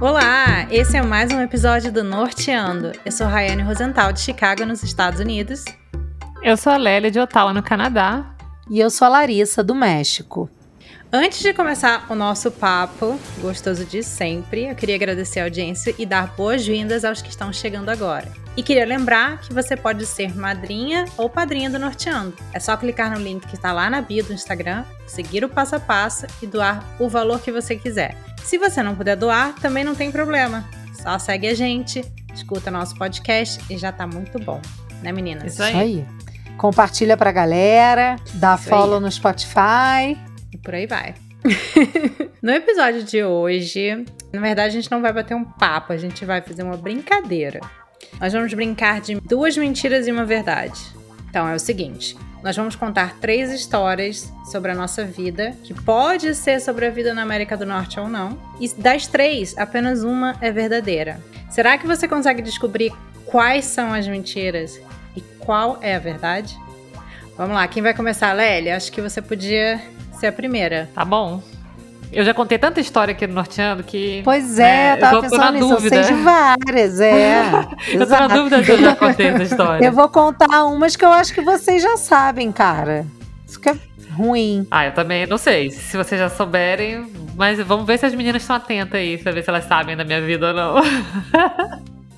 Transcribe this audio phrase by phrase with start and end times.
[0.00, 2.92] Olá, esse é mais um episódio do Norteando.
[3.04, 5.62] Eu sou Rayane Rosenthal, de Chicago, nos Estados Unidos.
[6.42, 8.34] Eu sou a Lélia, de Ottawa, no Canadá.
[8.70, 10.48] E eu sou a Larissa, do México.
[11.12, 16.06] Antes de começar o nosso papo, gostoso de sempre, eu queria agradecer a audiência e
[16.06, 18.32] dar boas-vindas aos que estão chegando agora.
[18.56, 22.34] E queria lembrar que você pode ser madrinha ou padrinha do Norteando.
[22.54, 25.76] É só clicar no link que está lá na bio do Instagram, seguir o passo
[25.76, 28.16] a passo e doar o valor que você quiser.
[28.44, 30.68] Se você não puder doar, também não tem problema.
[30.92, 32.04] Só segue a gente,
[32.34, 34.60] escuta nosso podcast e já tá muito bom.
[35.02, 35.54] Né, meninas?
[35.54, 35.70] Isso aí.
[35.70, 36.06] Isso aí.
[36.56, 39.02] Compartilha pra galera, dá Isso follow aí.
[39.02, 40.18] no Spotify
[40.52, 41.14] e por aí vai.
[42.42, 46.24] no episódio de hoje, na verdade, a gente não vai bater um papo, a gente
[46.24, 47.60] vai fazer uma brincadeira.
[48.20, 50.80] Nós vamos brincar de duas mentiras e uma verdade.
[51.28, 56.34] Então é o seguinte: nós vamos contar três histórias sobre a nossa vida, que pode
[56.34, 58.38] ser sobre a vida na América do Norte ou não.
[58.58, 61.20] E das três, apenas uma é verdadeira.
[61.50, 62.92] Será que você consegue descobrir
[63.26, 64.80] quais são as mentiras
[65.14, 66.58] e qual é a verdade?
[67.36, 68.32] Vamos lá, quem vai começar?
[68.32, 69.80] Lélia, acho que você podia
[70.12, 70.88] ser a primeira.
[70.94, 71.42] Tá bom.
[72.12, 74.20] Eu já contei tanta história aqui no Norteando que.
[74.24, 75.68] Pois é, né, eu tava eu pensando nisso.
[75.68, 75.96] Dúvida.
[75.96, 77.42] Eu sei de várias, é.
[77.94, 79.84] eu tô na dúvida se eu já contei essa história.
[79.84, 83.06] Eu vou contar umas que eu acho que vocês já sabem, cara.
[83.46, 83.76] Isso que é
[84.10, 84.66] ruim.
[84.70, 85.70] Ah, eu também não sei.
[85.70, 89.42] Se vocês já souberem, mas vamos ver se as meninas estão atentas aí, pra ver
[89.42, 90.74] se elas sabem da minha vida ou não.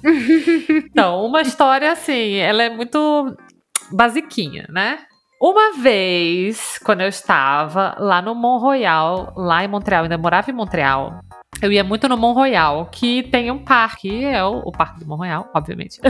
[0.68, 3.36] então, uma história assim, ela é muito
[3.90, 4.98] basiquinha, né?
[5.42, 10.54] Uma vez, quando eu estava lá no Mont Royal, lá em Montreal, ainda morava em
[10.54, 11.18] Montreal,
[11.60, 15.06] eu ia muito no Mont Royal, que tem um parque, é o, o Parque do
[15.08, 16.00] Mont Royal, obviamente.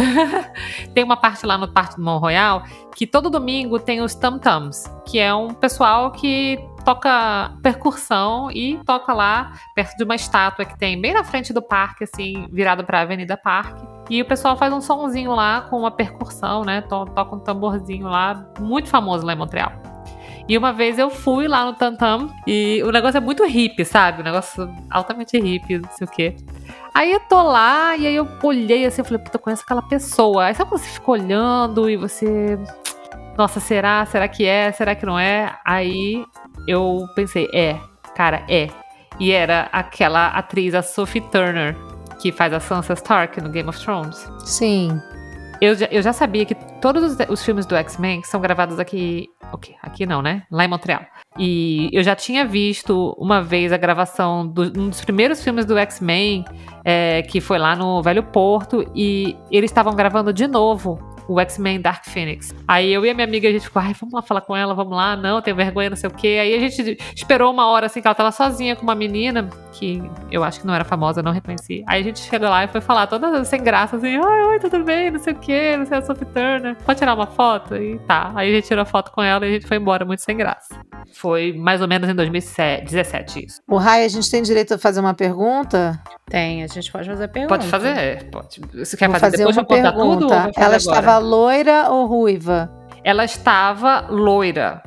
[0.92, 2.62] tem uma parte lá no Parque do Mont Royal
[2.94, 8.78] que todo domingo tem os Tam Tams, que é um pessoal que toca percussão e
[8.84, 12.84] toca lá perto de uma estátua que tem bem na frente do parque, assim, virado
[12.84, 13.82] para a Avenida Parque.
[14.10, 16.82] E o pessoal faz um sonzinho lá com uma percussão, né?
[16.82, 19.72] Toca um tamborzinho lá, muito famoso lá em Montreal.
[20.48, 24.22] E uma vez eu fui lá no Tantam e o negócio é muito hippie, sabe?
[24.22, 26.36] O negócio altamente hippie, não sei o quê.
[26.92, 29.82] Aí eu tô lá e aí eu olhei assim, eu falei, puta, eu conheço aquela
[29.82, 30.46] pessoa.
[30.46, 32.58] Aí sabe quando você fica olhando e você.
[33.38, 34.04] Nossa, será?
[34.06, 34.72] Será que é?
[34.72, 35.56] Será que não é?
[35.64, 36.24] Aí
[36.66, 37.78] eu pensei, é,
[38.14, 38.68] cara, é.
[39.20, 41.76] E era aquela atriz, a Sophie Turner,
[42.22, 44.30] que faz a Sansa Stark no Game of Thrones.
[44.44, 44.96] Sim.
[45.60, 49.28] Eu já, eu já sabia que todos os, os filmes do X-Men são gravados aqui.
[49.52, 50.44] Ok, aqui não, né?
[50.50, 51.04] Lá em Montreal.
[51.36, 55.66] E eu já tinha visto uma vez a gravação de do, um dos primeiros filmes
[55.66, 56.44] do X-Men,
[56.84, 61.80] é, que foi lá no Velho Porto, e eles estavam gravando de novo o X-Men
[61.80, 62.54] Dark Phoenix.
[62.66, 64.74] Aí eu e a minha amiga, a gente ficou, ai, vamos lá falar com ela,
[64.74, 66.38] vamos lá, não, tenho vergonha, não sei o quê.
[66.40, 70.02] Aí a gente esperou uma hora assim que ela tava sozinha com uma menina, que
[70.30, 71.84] eu acho que não era famosa, não reconheci.
[71.86, 74.82] Aí a gente chegou lá e foi falar toda sem graça, assim, ai, oi, tudo
[74.84, 77.76] bem, não sei o quê, não sei a Sophie Turner, pode tirar uma foto?
[77.76, 78.32] E tá.
[78.34, 80.36] Aí a gente tirou a foto com ela e a gente foi embora muito sem
[80.36, 80.74] graça.
[81.12, 83.60] Foi mais ou menos em 2017 isso.
[83.68, 86.00] O Rai, a gente tem direito a fazer uma pergunta?
[86.26, 87.54] Tem, a gente pode fazer pergunta.
[87.54, 88.60] Pode fazer, pode.
[88.74, 90.20] Você quer Vou fazer, fazer uma pergunta.
[90.20, 90.76] Tudo, ela agora?
[90.76, 92.70] estava loira ou ruiva?
[93.04, 94.82] Ela estava loira.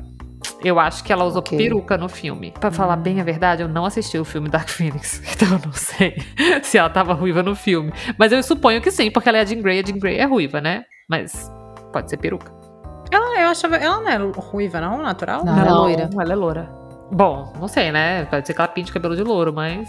[0.62, 1.58] Eu acho que ela usou okay.
[1.58, 2.52] peruca no filme.
[2.52, 2.72] Para hum.
[2.72, 6.16] falar bem a verdade, eu não assisti o filme Dark Phoenix, então eu não sei
[6.62, 7.92] se ela tava ruiva no filme.
[8.18, 10.24] Mas eu suponho que sim, porque ela é a Jean Grey, a Jean Grey é
[10.24, 10.84] ruiva, né?
[11.08, 11.50] Mas
[11.92, 12.65] pode ser peruca.
[13.10, 15.02] Ela, eu achava, ela não é ruiva, não?
[15.02, 15.44] Natural?
[15.44, 16.10] Não, não ela é loira.
[16.12, 16.70] Ela é loura.
[17.10, 18.24] Bom, não sei, né?
[18.26, 19.88] Pode ser que ela pinte cabelo de louro, mas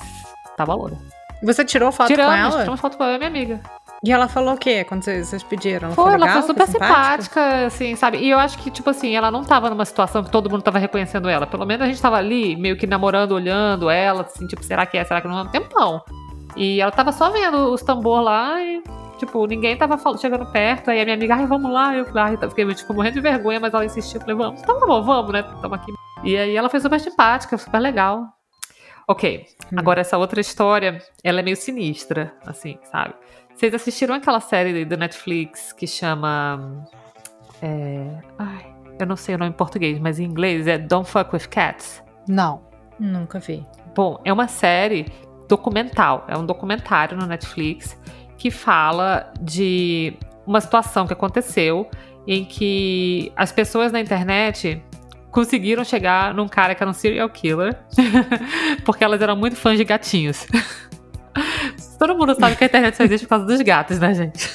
[0.56, 0.98] tava loura.
[1.44, 2.60] Você tirou foto Tiramos, com ela?
[2.60, 3.62] Tiramos foto com ela, minha amiga.
[4.04, 5.88] E ela falou o quê quando vocês, pediram?
[5.88, 7.24] Ela foi, foi legal, ela foi super foi simpática?
[7.24, 8.18] simpática, assim, sabe?
[8.20, 10.78] E eu acho que, tipo assim, ela não tava numa situação que todo mundo tava
[10.78, 11.48] reconhecendo ela.
[11.48, 14.98] Pelo menos a gente tava ali, meio que namorando, olhando ela, assim, tipo, será que
[14.98, 15.42] é, será que não é?
[15.42, 16.04] Um tempão.
[16.56, 18.84] E ela tava só vendo os tambor lá e,
[19.18, 20.90] tipo, ninguém tava chegando perto.
[20.90, 21.96] Aí a minha amiga, ai, vamos lá.
[21.96, 24.18] Eu falei, ai, fiquei, tipo, morrendo de vergonha, mas ela insistiu.
[24.18, 25.44] Eu falei, vamos, então tá bom, vamos, né?
[25.62, 25.94] Tamo aqui.
[26.24, 28.26] E aí ela foi super simpática, super legal.
[29.08, 29.76] Ok, hum.
[29.78, 33.14] agora essa outra história, ela é meio sinistra, assim, sabe?
[33.56, 36.86] Vocês assistiram aquela série do Netflix que chama.
[37.62, 41.34] É, ai, eu não sei o nome em português, mas em inglês é Don't Fuck
[41.34, 42.04] with Cats?
[42.28, 42.68] Não.
[43.00, 43.66] Nunca vi.
[43.96, 45.06] Bom, é uma série
[45.48, 47.98] documental, é um documentário no Netflix
[48.38, 50.14] que fala de
[50.46, 51.90] uma situação que aconteceu
[52.26, 54.82] em que as pessoas na internet
[55.32, 57.78] conseguiram chegar num cara que era um serial killer
[58.86, 60.46] porque elas eram muito fãs de gatinhos.
[62.00, 64.52] Todo mundo sabe que a internet só existe por causa dos gatos, né, gente?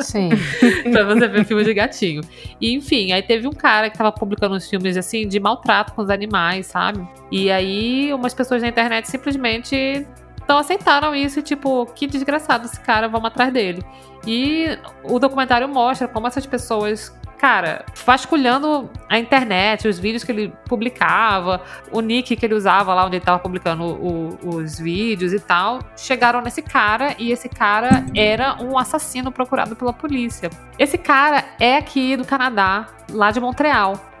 [0.00, 0.30] Sim.
[0.90, 2.20] pra você ver filme de gatinho.
[2.60, 6.02] E, enfim, aí teve um cara que tava publicando uns filmes, assim, de maltrato com
[6.02, 7.06] os animais, sabe?
[7.30, 10.04] E aí, umas pessoas na internet simplesmente
[10.44, 13.84] Então aceitaram isso e, tipo, que desgraçado esse cara, vamos atrás dele.
[14.26, 17.12] E o documentário mostra como essas pessoas
[17.42, 21.60] cara, vasculhando a internet, os vídeos que ele publicava,
[21.90, 25.80] o nick que ele usava lá onde ele estava publicando o, os vídeos e tal,
[25.96, 30.50] chegaram nesse cara e esse cara era um assassino procurado pela polícia.
[30.78, 34.11] Esse cara é aqui do Canadá, lá de Montreal.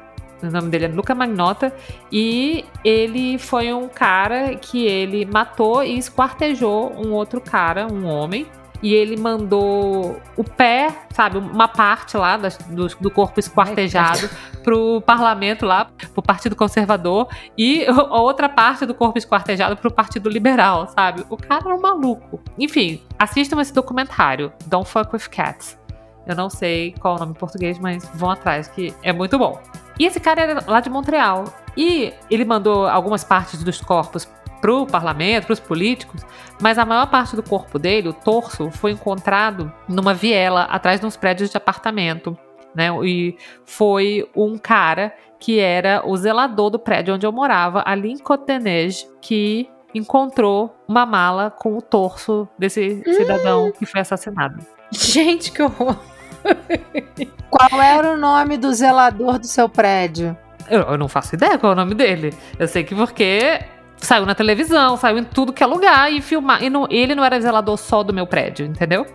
[0.42, 1.72] O nome dele é Luca Magnota
[2.10, 8.46] e ele foi um cara que ele matou e esquartejou um outro cara, um homem,
[8.82, 14.28] e ele mandou o pé, sabe, uma parte lá do, do corpo esquartejado
[14.64, 20.28] pro parlamento lá, pro Partido Conservador, e a outra parte do corpo esquartejado pro Partido
[20.28, 21.24] Liberal, sabe?
[21.30, 22.40] O cara era um maluco.
[22.58, 25.78] Enfim, assistam esse documentário, Don't Fuck With Cats.
[26.26, 29.38] Eu não sei qual é o nome em português, mas vão atrás, que é muito
[29.38, 29.60] bom.
[29.98, 31.44] E esse cara era lá de Montreal.
[31.76, 34.28] E ele mandou algumas partes dos corpos
[34.60, 36.24] para o parlamento, para os políticos,
[36.60, 41.06] mas a maior parte do corpo dele, o torso, foi encontrado numa viela atrás de
[41.06, 42.38] uns prédios de apartamento.
[42.72, 42.88] Né?
[43.04, 43.36] E
[43.66, 49.08] foi um cara que era o zelador do prédio onde eu morava, ali em Cotenege,
[49.20, 53.12] que encontrou uma mala com o torso desse hum.
[53.12, 54.64] cidadão que foi assassinado.
[54.92, 55.96] Gente, que horror!
[57.50, 60.36] Qual era o nome do zelador do seu prédio?
[60.70, 62.32] Eu, eu, não faço ideia qual é o nome dele.
[62.58, 63.60] Eu sei que porque
[63.98, 66.62] saiu na televisão, saiu em tudo que é lugar e filmar.
[66.62, 69.06] E não, ele não era zelador só do meu prédio, entendeu?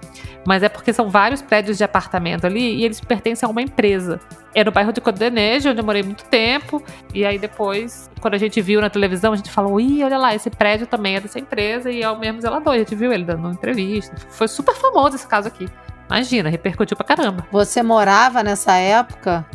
[0.46, 4.20] Mas é porque são vários prédios de apartamento ali e eles pertencem a uma empresa.
[4.56, 6.82] É no bairro de Codenejo, onde eu morei muito tempo.
[7.14, 10.34] E aí depois, quando a gente viu na televisão, a gente falou: ih, olha lá,
[10.34, 12.74] esse prédio também é dessa empresa e é o mesmo zelador.
[12.76, 14.16] A gente viu ele dando entrevista.
[14.30, 15.68] Foi super famoso esse caso aqui.
[16.08, 17.46] Imagina, repercutiu pra caramba.
[17.52, 19.46] Você morava nessa época?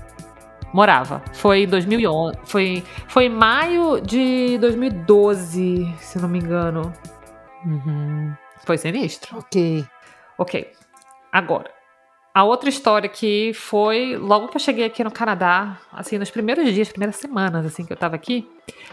[0.73, 1.23] Morava.
[1.33, 2.39] Foi em 2011.
[2.45, 6.93] Foi, foi em maio de 2012, se não me engano.
[7.65, 8.33] Uhum.
[8.65, 9.39] Foi sinistro.
[9.39, 9.85] Ok.
[10.39, 10.71] Ok.
[11.31, 11.71] Agora.
[12.35, 16.73] A outra história que foi logo que eu cheguei aqui no Canadá, assim, nos primeiros
[16.73, 18.49] dias, primeiras semanas, assim, que eu tava aqui,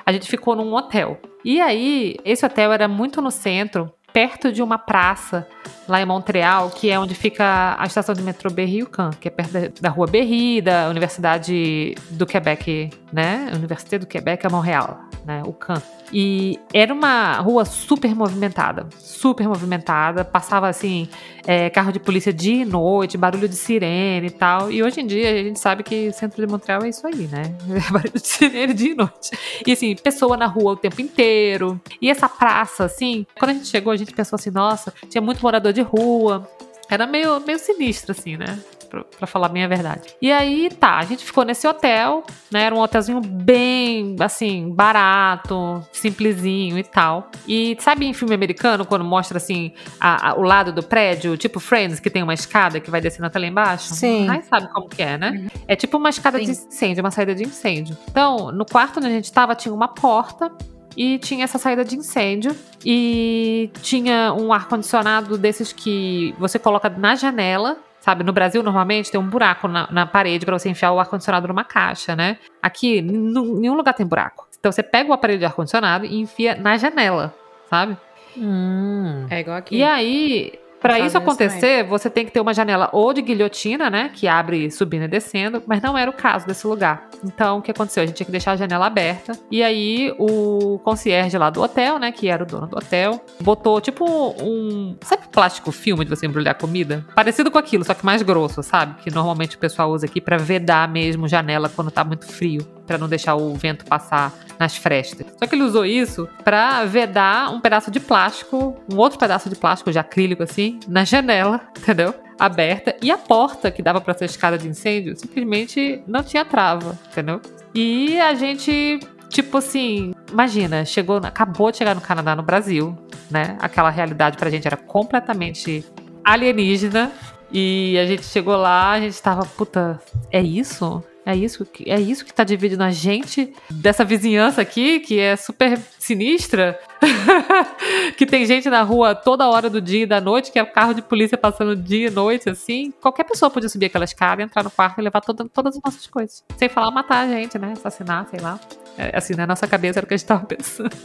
[0.06, 1.18] a gente ficou num hotel.
[1.46, 5.48] E aí, esse hotel era muito no centro, perto de uma praça
[5.88, 9.52] lá em Montreal, que é onde fica a estação de metrô Berry-UQAM, que é perto
[9.52, 13.52] da, da rua Berry, da Universidade do Quebec, né?
[13.54, 15.42] Université do Quebec a Montreal, né?
[15.46, 15.82] UQAM.
[16.12, 20.24] E era uma rua super movimentada, super movimentada.
[20.24, 21.08] Passava assim,
[21.46, 24.72] é, carro de polícia dia e noite, barulho de sirene e tal.
[24.72, 27.28] E hoje em dia a gente sabe que o centro de Montreal é isso aí,
[27.28, 27.56] né?
[27.92, 29.32] barulho de sirene dia e noite.
[29.66, 31.80] E assim, pessoa na rua o tempo inteiro.
[32.02, 35.42] E essa praça, assim, quando a gente chegou, a gente pensou assim, nossa, tinha muito
[35.42, 36.48] morador de rua.
[36.90, 38.60] Era meio, meio sinistro, assim, né?
[38.90, 40.16] Pra, falar bem a verdade.
[40.22, 42.64] E aí, tá, a gente ficou nesse hotel, né?
[42.64, 47.30] Era um hotelzinho bem, assim, barato, simplesinho e tal.
[47.48, 51.60] E sabe em filme americano, quando mostra, assim, a, a, o lado do prédio, tipo
[51.60, 53.94] Friends, que tem uma escada que vai descendo até lá embaixo?
[53.94, 54.28] Sim.
[54.28, 55.32] Ai, sabe como que é, né?
[55.32, 55.48] Uhum.
[55.68, 56.46] É tipo uma escada Sim.
[56.46, 57.98] de incêndio, uma saída de incêndio.
[58.10, 60.52] Então, no quarto onde a gente tava, tinha uma porta
[60.98, 66.90] e tinha essa saída de incêndio e tinha um ar condicionado desses que você coloca
[66.90, 70.92] na janela Sabe, no Brasil, normalmente, tem um buraco na, na parede para você enfiar
[70.92, 72.38] o ar-condicionado numa caixa, né?
[72.62, 74.48] Aqui, nenhum lugar tem buraco.
[74.60, 77.34] Então, você pega o aparelho de ar-condicionado e enfia na janela,
[77.70, 77.98] sabe?
[78.38, 79.78] Hum, é igual aqui.
[79.78, 84.10] E aí, para isso acontecer, você tem que ter uma janela ou de guilhotina, né?
[84.14, 87.10] Que abre subindo e descendo, mas não era o caso desse lugar.
[87.24, 88.04] Então, o que aconteceu?
[88.04, 89.34] A gente tinha que deixar a janela aberta.
[89.52, 92.12] E aí, o concierge lá do hotel, né?
[92.12, 94.06] Que era o dono do hotel, botou tipo
[94.42, 94.96] um.
[95.02, 97.06] Sabe plástico filme de você embrulhar comida?
[97.16, 99.02] Parecido com aquilo, só que mais grosso, sabe?
[99.02, 102.98] Que normalmente o pessoal usa aqui para vedar mesmo janela quando tá muito frio para
[102.98, 105.28] não deixar o vento passar nas frestas.
[105.38, 109.56] Só que ele usou isso para vedar um pedaço de plástico, um outro pedaço de
[109.56, 112.16] plástico de acrílico assim, na janela, entendeu?
[112.40, 116.98] Aberta e a porta que dava para ser escada de incêndio simplesmente não tinha trava,
[117.12, 117.40] entendeu?
[117.76, 122.98] E a gente tipo assim, imagina, chegou, acabou de chegar no Canadá, no Brasil,
[123.30, 123.56] né?
[123.60, 125.86] Aquela realidade pra gente era completamente
[126.24, 127.12] alienígena.
[127.52, 130.00] E a gente chegou lá, a gente tava, puta,
[130.32, 131.04] é isso?
[131.30, 135.80] É isso, é isso que tá dividindo a gente dessa vizinhança aqui, que é super
[136.00, 136.80] sinistra.
[138.18, 140.72] que tem gente na rua toda hora do dia e da noite, que é o
[140.72, 142.92] carro de polícia passando dia e noite, assim.
[143.00, 146.08] Qualquer pessoa podia subir aquela escada, entrar no quarto e levar toda, todas as nossas
[146.08, 146.44] coisas.
[146.58, 147.74] Sem falar matar a gente, né?
[147.74, 148.60] Assassinar, sei lá.
[148.98, 150.98] É, assim, na nossa cabeça era o que a gente tava pensando.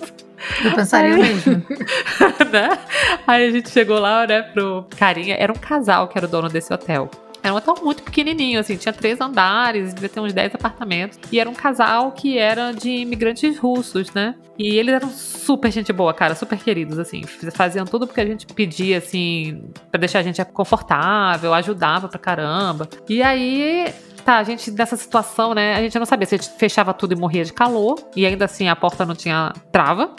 [0.64, 1.52] Eu pensaria Aí, mesmo.
[2.50, 2.78] né?
[3.26, 5.36] Aí a gente chegou lá, né, pro carinha.
[5.38, 7.10] Era um casal que era o dono desse hotel.
[7.44, 11.18] Era um hotel muito pequenininho, assim, tinha três andares, devia ter uns 10 apartamentos.
[11.30, 14.34] E era um casal que era de imigrantes russos, né?
[14.58, 17.22] E eles eram super gente boa, cara, super queridos, assim.
[17.52, 22.88] Faziam tudo porque a gente pedia, assim, pra deixar a gente confortável, ajudava pra caramba.
[23.06, 23.92] E aí,
[24.24, 25.74] tá, a gente nessa situação, né?
[25.74, 28.46] A gente não sabia se a gente fechava tudo e morria de calor, e ainda
[28.46, 30.16] assim a porta não tinha trava.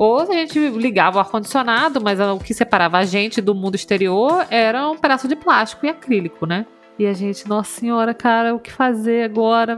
[0.00, 4.46] Ou a gente ligava o ar-condicionado, mas o que separava a gente do mundo exterior
[4.48, 6.64] era um pedaço de plástico e acrílico, né?
[6.98, 9.76] E a gente, nossa senhora, cara, o que fazer agora?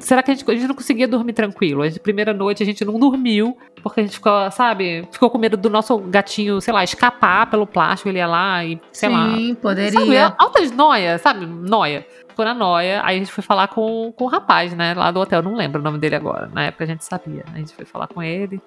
[0.00, 1.82] Será que a gente, a gente não conseguia dormir tranquilo?
[1.82, 5.36] A gente, primeira noite a gente não dormiu, porque a gente ficou, sabe, ficou com
[5.36, 9.14] medo do nosso gatinho, sei lá, escapar pelo plástico, ele ia lá e, sei Sim,
[9.14, 9.34] lá.
[9.34, 9.92] Sim, poderia.
[9.92, 11.44] Sabe, altas noia, sabe?
[11.44, 12.06] Noia.
[12.26, 13.02] Ficou na noia.
[13.04, 15.42] Aí a gente foi falar com, com o rapaz, né, lá do hotel.
[15.42, 16.48] Não lembro o nome dele agora.
[16.54, 17.44] Na época a gente sabia.
[17.52, 18.62] A gente foi falar com ele.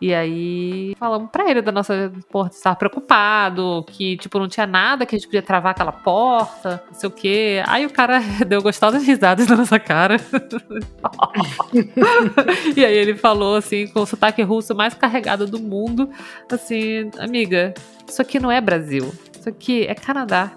[0.00, 5.04] E aí falamos pra ele da nossa porta estar preocupado, que tipo não tinha nada
[5.04, 7.62] que a gente podia travar aquela porta, não sei o quê.
[7.66, 10.16] Aí o cara deu gostosas risadas na nossa cara.
[12.74, 16.08] e aí ele falou assim, com o sotaque russo mais carregado do mundo,
[16.50, 17.74] assim, amiga,
[18.08, 19.12] isso aqui não é Brasil.
[19.38, 20.52] Isso aqui é Canadá.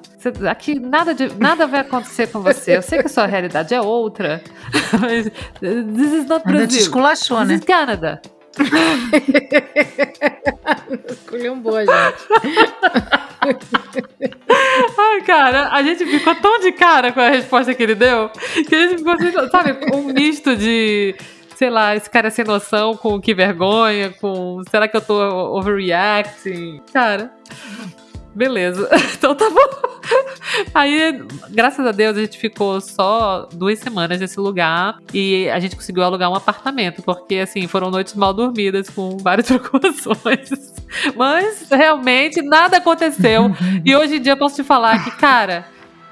[0.50, 2.78] Aqui nada, de, nada vai acontecer com você.
[2.78, 4.42] Eu sei que a sua realidade é outra.
[5.00, 6.62] Mas this is not Brasil.
[6.62, 7.56] Ainda te esculachou, this né?
[7.56, 8.22] is Canada.
[11.10, 12.28] Escolheu um boa, gente.
[14.98, 18.30] Ai, cara, a gente ficou tão de cara com a resposta que ele deu
[18.68, 21.16] que a gente ficou, assim, sabe, um misto de
[21.56, 25.16] sei lá, esse cara sem noção, com que vergonha, com será que eu tô
[25.58, 26.82] overreacting?
[26.92, 27.32] Cara,
[28.34, 28.90] beleza.
[29.24, 29.94] Então tá bom.
[30.74, 35.78] Aí, graças a Deus, a gente ficou só duas semanas nesse lugar e a gente
[35.78, 40.74] conseguiu alugar um apartamento, porque assim, foram noites mal dormidas com várias preocupações.
[41.16, 43.56] Mas realmente nada aconteceu.
[43.86, 45.66] e hoje em dia eu posso te falar que, cara,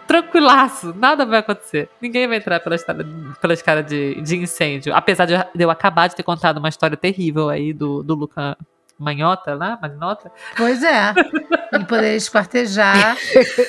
[0.08, 1.90] tranquilaço, nada vai acontecer.
[2.01, 3.06] Ninguém vai entrar pela história,
[3.42, 4.96] pela escada de, de incêndio.
[4.96, 8.58] Apesar de eu acabar de ter contado uma história terrível aí do, do Luca
[8.98, 10.32] Manhota lá, Magnota.
[10.56, 11.13] Pois é.
[11.72, 13.18] Ele poderia esquartejar.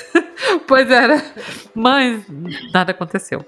[0.67, 1.21] pois era.
[1.73, 2.25] Mas
[2.73, 3.45] nada aconteceu.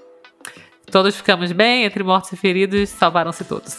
[0.90, 3.76] Todos ficamos bem, entre mortos e feridos, salvaram-se todos.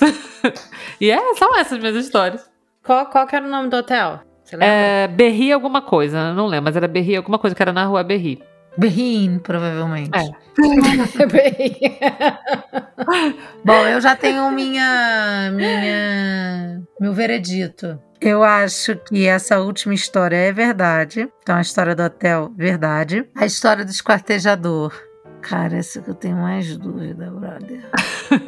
[0.99, 2.49] e é, são essas minhas histórias.
[2.83, 4.19] Qual, qual que era o nome do hotel?
[4.43, 4.67] Você lembra?
[4.67, 8.03] É, Berri alguma coisa, não lembro, mas era Berri alguma coisa que era na rua
[8.03, 8.43] Berri.
[8.77, 10.11] Berrin, provavelmente.
[10.15, 10.29] É.
[13.65, 17.99] Bom, eu já tenho minha, minha, meu veredito.
[18.19, 21.29] Eu acho que essa última história é verdade.
[21.41, 23.27] Então, a história do hotel, verdade.
[23.35, 24.93] A história do esquartejador.
[25.41, 27.89] Cara, essa que eu tenho mais dúvida, brother.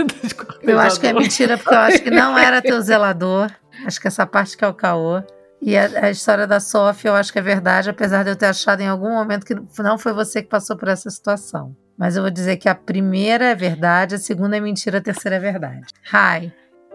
[0.64, 3.50] eu acho que é mentira, porque eu acho que não era teu zelador.
[3.86, 5.22] Acho que essa parte que é o caô.
[5.62, 8.48] E a, a, história da Sofia eu acho que é verdade, apesar de eu ter
[8.48, 11.76] achado em algum momento que não foi você que passou por essa situação.
[11.98, 15.36] Mas eu vou dizer que a primeira é verdade, a segunda é mentira, a terceira
[15.36, 15.86] é verdade.
[16.14, 16.52] Hi.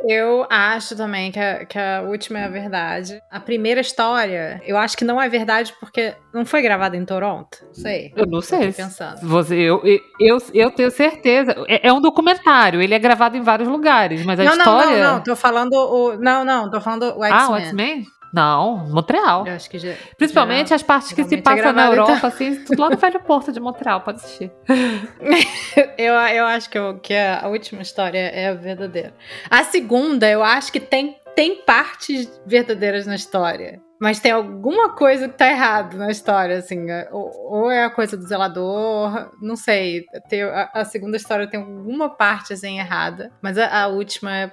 [0.08, 3.20] Eu acho também que a, que a última é a verdade.
[3.30, 7.58] A primeira história, eu acho que não é verdade porque não foi gravada em Toronto.
[7.66, 8.12] Não sei.
[8.16, 8.73] Eu não sei.
[8.73, 9.20] pensando.
[9.26, 9.82] Você, eu,
[10.20, 11.54] eu, eu tenho certeza.
[11.66, 14.96] É, é, um documentário, ele é gravado em vários lugares, mas a não, história.
[14.96, 15.23] Não, não, não.
[15.23, 16.16] Tô falando o.
[16.18, 17.32] Não, não, tô falando o X-Men.
[17.32, 18.06] Ah, o X-Men?
[18.35, 19.47] Não, Montreal.
[19.47, 22.29] Eu acho que já, Principalmente já, as partes que se passam na Europa, então.
[22.29, 24.50] assim, tudo lá no Velho Porto de Montreal, pode assistir.
[25.97, 29.14] eu, eu acho que, eu, que a última história é a verdadeira.
[29.49, 33.81] A segunda, eu acho que tem, tem partes verdadeiras na história.
[34.00, 36.87] Mas tem alguma coisa que tá errado na história, assim.
[37.12, 40.07] Ou, ou é a coisa do zelador, não sei.
[40.29, 43.31] Tem, a, a, segunda história tem alguma parte, assim, errada.
[43.41, 44.53] Mas a, a última,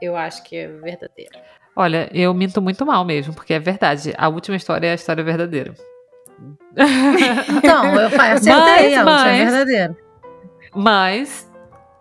[0.00, 1.57] eu acho que é verdadeira.
[1.80, 4.12] Olha, eu minto muito mal mesmo, porque é verdade.
[4.18, 5.72] A última história é a história verdadeira.
[7.56, 9.96] Então, eu acertei, mas, a última é verdadeira.
[10.74, 11.50] Mas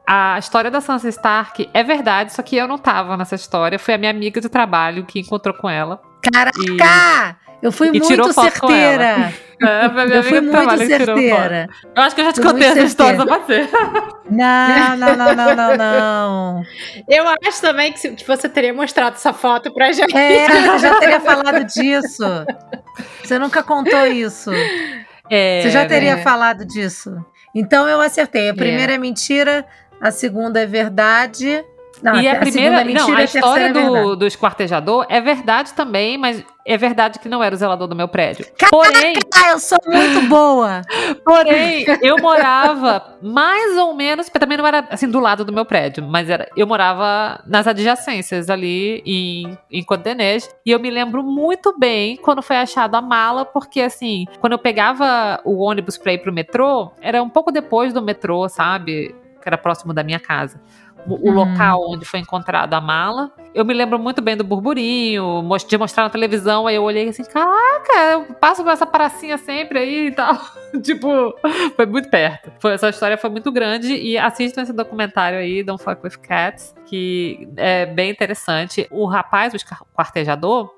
[0.07, 3.77] a história da Sansa Stark é verdade, só que eu não tava nessa história.
[3.77, 6.01] Foi a minha amiga de trabalho que encontrou com ela.
[6.23, 6.59] Caraca!
[6.59, 7.65] E...
[7.65, 9.31] Eu fui e muito certeira.
[9.61, 11.67] É, eu fui muito certeira.
[11.95, 13.67] Eu acho que eu já te fui contei essa história, só você.
[14.29, 16.63] Não, não, não, não, não, não.
[17.07, 20.15] Eu acho também que, que você teria mostrado essa foto pra gente.
[20.15, 22.23] É, já teria falado disso.
[23.23, 24.51] Você nunca contou isso.
[25.29, 26.17] É, você já teria é.
[26.17, 27.15] falado disso.
[27.53, 28.49] Então eu acertei.
[28.49, 29.65] A primeira é, é mentira,
[29.99, 31.63] a segunda é verdade.
[32.01, 35.07] Não, e a, a primeira, é mentira, não, a, a história é do, do esquartejador
[35.09, 38.45] é verdade também, mas é verdade que não era o zelador do meu prédio.
[38.69, 40.81] Porém, Ah, eu sou muito boa!
[41.23, 45.63] porém, eu morava mais ou menos, porque também não era assim do lado do meu
[45.63, 51.23] prédio, mas era, eu morava nas adjacências ali em, em Codenês, e eu me lembro
[51.23, 56.11] muito bem quando foi achado a mala, porque assim, quando eu pegava o ônibus pra
[56.11, 59.15] ir pro metrô, era um pouco depois do metrô, sabe?
[59.41, 60.59] Que era próximo da minha casa.
[61.07, 61.33] O, o Hum.
[61.33, 63.31] local onde foi encontrada a mala.
[63.53, 67.23] Eu me lembro muito bem do burburinho, de mostrar na televisão, aí eu olhei assim,
[67.23, 70.37] caraca, eu passo com essa pracinha sempre aí e tal.
[70.83, 71.33] tipo,
[71.75, 72.51] foi muito perto.
[72.59, 76.75] Foi, essa história foi muito grande e assistam esse documentário aí, Don't Fuck With Cats,
[76.85, 78.85] que é bem interessante.
[78.91, 79.57] O rapaz, o
[79.95, 80.69] quartejador,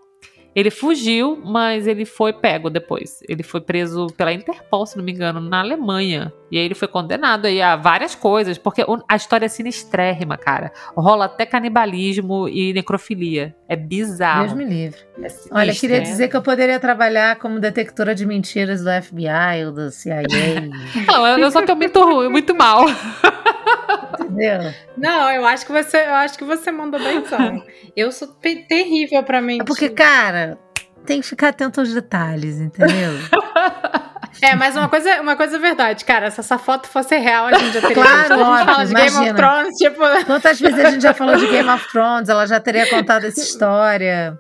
[0.60, 3.20] ele fugiu, mas ele foi pego depois.
[3.28, 6.34] Ele foi preso pela Interpol, se não me engano, na Alemanha.
[6.52, 10.72] E aí ele foi condenado aí a várias coisas, porque a história é sinistrérrima, cara.
[10.96, 13.56] Rola até canibalismo e necrofilia.
[13.68, 14.48] É bizarro.
[14.48, 15.00] Deus me livre.
[15.22, 19.72] É Olha, queria dizer que eu poderia trabalhar como detectora de mentiras do FBI ou
[19.72, 20.24] do CIA,
[21.08, 22.86] Não, eu, só tô muito ruim, muito mal.
[24.20, 24.74] entendeu?
[24.98, 27.64] Não, eu acho que você, eu acho que você mandou benzão.
[27.96, 29.64] Eu sou terrível pra mentir.
[29.64, 30.58] É porque, cara,
[31.06, 33.12] tem que ficar atento aos detalhes, entendeu?
[34.42, 36.32] É, mas uma coisa, uma coisa é verdade, cara.
[36.32, 38.34] Se essa foto fosse real, a gente já teria Claro, visto.
[38.34, 39.36] A fala de Game of imagina.
[39.36, 40.26] Thrones, tipo.
[40.26, 43.40] Quantas vezes a gente já falou de Game of Thrones, ela já teria contado essa
[43.42, 44.40] história.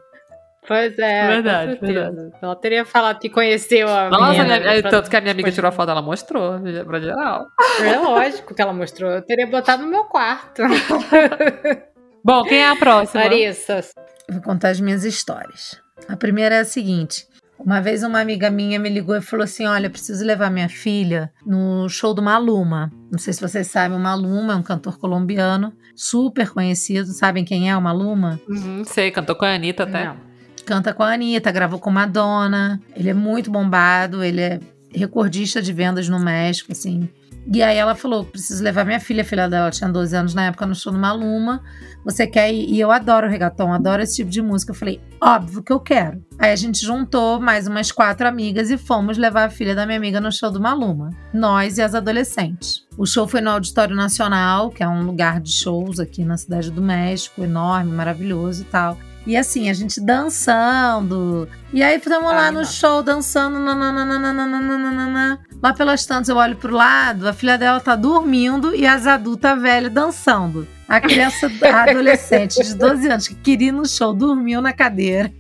[0.70, 2.32] Pois é, Verdade, com certeza.
[2.42, 4.60] Ela teria falado que conheceu a Nossa, menina.
[4.60, 7.48] minha- é, pra- tanto que a minha amiga tirou a foto, ela mostrou pra geral.
[7.84, 9.10] É lógico que ela mostrou.
[9.10, 10.62] Eu teria botado no meu quarto.
[12.24, 13.24] Bom, quem é a próxima?
[13.24, 13.80] Larissa.
[14.28, 15.82] Eu Vou contar as minhas histórias.
[16.08, 17.28] A primeira é a seguinte.
[17.58, 20.70] Uma vez uma amiga minha me ligou e falou assim: Olha, eu preciso levar minha
[20.70, 22.90] filha no show do Maluma.
[23.12, 27.08] Não sei se vocês sabem, o Maluma é um cantor colombiano, super conhecido.
[27.08, 28.40] Sabem quem é o Maluma?
[28.48, 30.06] Uhum, sei, cantou com a Anitta até.
[30.06, 30.29] Não.
[30.70, 32.80] Canta com a Anitta, gravou com Madonna.
[32.96, 34.60] Ele é muito bombado, ele é
[34.94, 37.10] recordista de vendas no México, assim.
[37.52, 40.46] E aí ela falou: preciso levar minha filha, a filha dela tinha 12 anos na
[40.46, 41.64] época, no show do Maluma.
[42.06, 42.70] Você quer ir?
[42.70, 44.70] E eu adoro reggaeton, adoro esse tipo de música.
[44.70, 46.24] Eu falei, óbvio que eu quero.
[46.38, 49.98] Aí a gente juntou mais umas quatro amigas e fomos levar a filha da minha
[49.98, 51.10] amiga no show do Maluma.
[51.34, 52.86] Nós e as adolescentes.
[52.96, 56.70] O show foi no Auditório Nacional, que é um lugar de shows aqui na cidade
[56.70, 58.96] do México, enorme, maravilhoso e tal.
[59.30, 61.48] E assim, a gente dançando.
[61.72, 63.60] E aí ficamos lá no show dançando.
[63.60, 65.40] nananana.
[65.62, 69.62] Lá pelas tantas eu olho pro lado, a filha dela tá dormindo e as adultas
[69.62, 70.68] velhas dançando.
[70.88, 75.32] A criança, a adolescente de 12 anos que queria ir no show, dormiu na cadeira.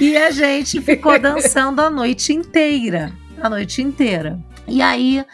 [0.00, 3.12] E a gente ficou dançando a noite inteira.
[3.40, 4.40] A noite inteira.
[4.66, 5.24] E aí,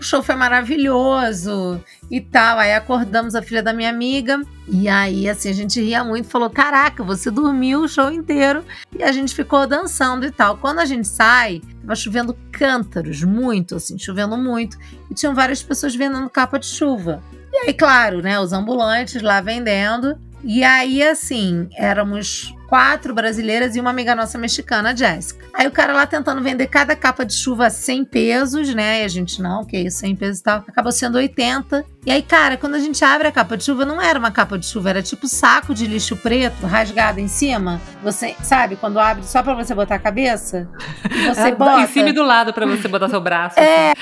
[0.00, 2.58] o show foi maravilhoso e tal.
[2.58, 4.40] Aí acordamos a filha da minha amiga.
[4.66, 6.28] E aí, assim, a gente ria muito.
[6.28, 8.64] Falou: Caraca, você dormiu o show inteiro.
[8.98, 10.56] E a gente ficou dançando e tal.
[10.56, 14.78] Quando a gente sai, tava chovendo cântaros, muito, assim, chovendo muito.
[15.10, 17.22] E tinham várias pessoas vendendo capa de chuva.
[17.52, 20.16] E aí, claro, né, os ambulantes lá vendendo.
[20.42, 25.44] E aí, assim, éramos quatro brasileiras e uma amiga nossa mexicana, Jéssica.
[25.52, 29.02] Aí o cara lá tentando vender cada capa de chuva a 100 pesos, né?
[29.02, 30.64] E a gente, não, que isso, 100 pesos e tal.
[30.68, 31.84] Acabou sendo 80.
[32.06, 34.58] E aí, cara, quando a gente abre a capa de chuva, não era uma capa
[34.58, 37.78] de chuva, era tipo saco de lixo preto rasgado em cima.
[38.02, 40.66] Você, sabe, quando abre só pra você botar a cabeça?
[41.28, 41.80] Você Ah, bota.
[41.82, 43.58] Em cima e do lado pra você botar seu braço.
[43.60, 43.92] É,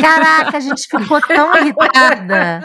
[0.00, 2.60] caraca, a gente ficou tão irritada.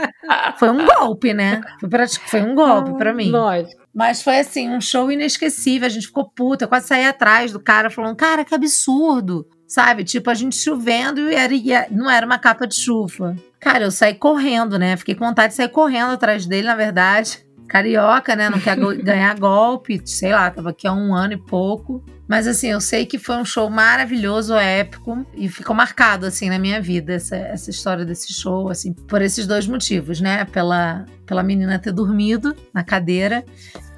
[0.58, 1.62] Foi um golpe, né?
[1.80, 3.32] Foi, pra- foi um golpe pra mim.
[3.32, 3.82] Lógico.
[3.94, 5.86] Mas foi assim, um show inesquecível.
[5.86, 9.46] A gente ficou puta, eu quase saí atrás do cara falando, cara, que absurdo.
[9.68, 10.04] Sabe?
[10.04, 13.36] Tipo, a gente chovendo e, era, a- não era uma capa de chuva.
[13.60, 14.96] Cara, eu saí correndo, né?
[14.96, 17.45] Fiquei com vontade de sair correndo atrás dele, na verdade.
[17.68, 18.50] Carioca, né?
[18.50, 20.02] Não quer ganhar golpe.
[20.06, 22.04] Sei lá, tava aqui há um ano e pouco.
[22.28, 25.26] Mas assim, eu sei que foi um show maravilhoso, épico.
[25.36, 29.46] E ficou marcado, assim, na minha vida, essa, essa história desse show, assim, por esses
[29.46, 30.46] dois motivos, né?
[30.46, 33.44] Pela, pela menina ter dormido na cadeira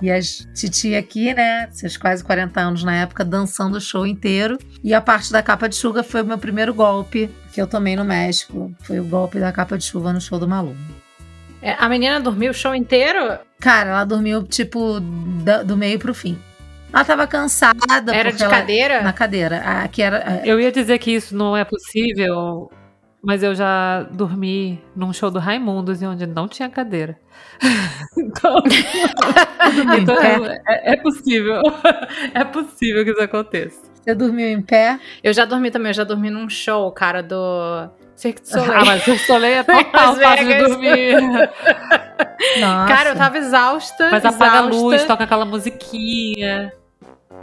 [0.01, 4.57] e as titi aqui, né, seus quase 40 anos na época, dançando o show inteiro.
[4.83, 7.95] E a parte da capa de chuva foi o meu primeiro golpe que eu tomei
[7.95, 8.71] no México.
[8.81, 11.06] Foi o golpe da capa de chuva no show do Maluma.
[11.61, 13.39] É, a menina dormiu o show inteiro?
[13.59, 14.99] Cara, ela dormiu, tipo,
[15.43, 16.37] da- do meio pro fim.
[16.93, 17.77] Ela tava cansada.
[18.13, 19.01] Era porque de ela- cadeira?
[19.01, 19.57] Na cadeira.
[19.83, 20.41] Aqui era.
[20.45, 22.71] Eu ia dizer que isso não é possível,
[23.23, 27.17] mas eu já dormi num show do Raimundos, onde não tinha cadeira.
[28.17, 28.55] então,
[29.99, 30.61] então pé.
[30.67, 31.61] é, é possível.
[32.33, 33.81] É possível que isso aconteça.
[34.07, 34.97] Você dormiu em pé?
[35.21, 38.71] Eu já dormi também, eu já dormi num show, cara, do Cirque du Soleil.
[38.73, 41.21] Ah, mas o Soleil é total fácil de dormir.
[42.61, 42.87] Nossa.
[42.87, 44.09] Cara, eu tava exausta.
[44.09, 44.75] Mas apaga a exausta.
[44.81, 46.71] luz, toca aquela musiquinha.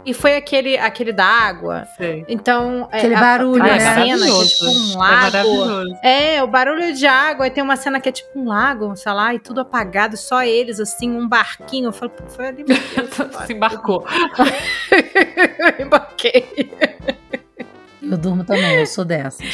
[0.07, 1.85] E foi aquele, aquele da água.
[1.97, 2.23] Sei.
[2.27, 2.87] Então.
[2.91, 3.93] é, Aquele a- barulho, a Ah, é né?
[3.95, 5.21] cena que é tipo um É lago.
[5.21, 5.97] maravilhoso.
[6.03, 9.11] É, o barulho de água, e tem uma cena que é tipo um lago, sei
[9.11, 11.87] lá, e tudo apagado, só eles, assim, um barquinho.
[11.87, 12.83] Eu falo, pô, foi ali mesmo.
[13.47, 14.05] Se embarcou.
[16.23, 16.71] Eu embarquei.
[18.01, 19.45] Eu durmo também, eu sou dessas.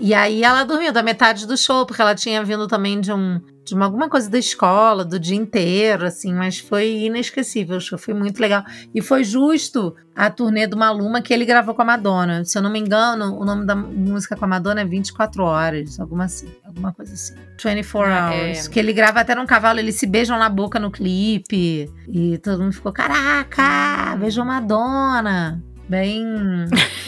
[0.00, 3.40] E aí ela dormiu da metade do show, porque ela tinha vindo também de um
[3.64, 7.96] de uma, alguma coisa da escola, do dia inteiro, assim, mas foi inesquecível o show,
[7.98, 8.62] foi muito legal.
[8.94, 12.44] E foi justo a turnê do Maluma que ele gravou com a Madonna.
[12.44, 15.98] Se eu não me engano, o nome da música com a Madonna é 24 horas,
[15.98, 17.34] alguma assim, alguma coisa assim.
[17.64, 18.46] 24 Ah, é.
[18.48, 18.68] hours.
[18.68, 21.90] Que ele grava até num cavalo, eles se beijam na boca no clipe.
[22.06, 25.62] E todo mundo ficou, caraca, beijou Madonna.
[25.88, 26.24] Bem,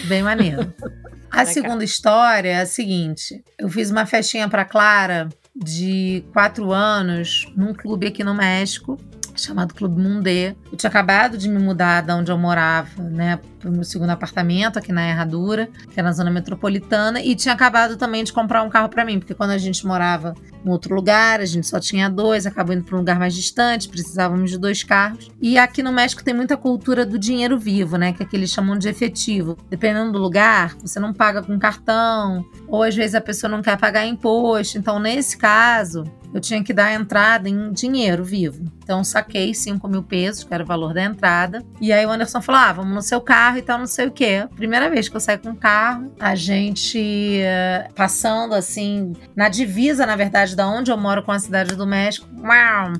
[0.06, 0.72] bem maneiro.
[1.30, 7.46] A segunda história é a seguinte: eu fiz uma festinha pra Clara de quatro anos
[7.54, 8.96] num clube aqui no México.
[9.36, 10.56] Chamado Clube Mundê.
[10.70, 14.78] Eu tinha acabado de me mudar da onde eu morava, né, pro meu segundo apartamento
[14.78, 18.68] aqui na Herradura, que é na zona metropolitana, e tinha acabado também de comprar um
[18.68, 22.08] carro pra mim, porque quando a gente morava em outro lugar, a gente só tinha
[22.08, 25.30] dois, acabou indo para um lugar mais distante, precisávamos de dois carros.
[25.40, 28.12] E aqui no México tem muita cultura do dinheiro vivo, né?
[28.12, 29.56] Que é que eles chamam de efetivo.
[29.68, 33.76] Dependendo do lugar, você não paga com cartão, ou às vezes a pessoa não quer
[33.78, 34.78] pagar imposto.
[34.78, 36.04] Então, nesse caso,
[36.36, 38.62] eu tinha que dar a entrada em dinheiro vivo.
[38.84, 41.64] Então, saquei 5 mil pesos, que era o valor da entrada.
[41.80, 44.10] E aí o Anderson falou: ah, vamos no seu carro e tal, não sei o
[44.10, 44.46] quê.
[44.54, 50.04] Primeira vez que eu saio com o carro, a gente eh, passando assim, na divisa,
[50.04, 52.28] na verdade, da onde eu moro com a cidade do México,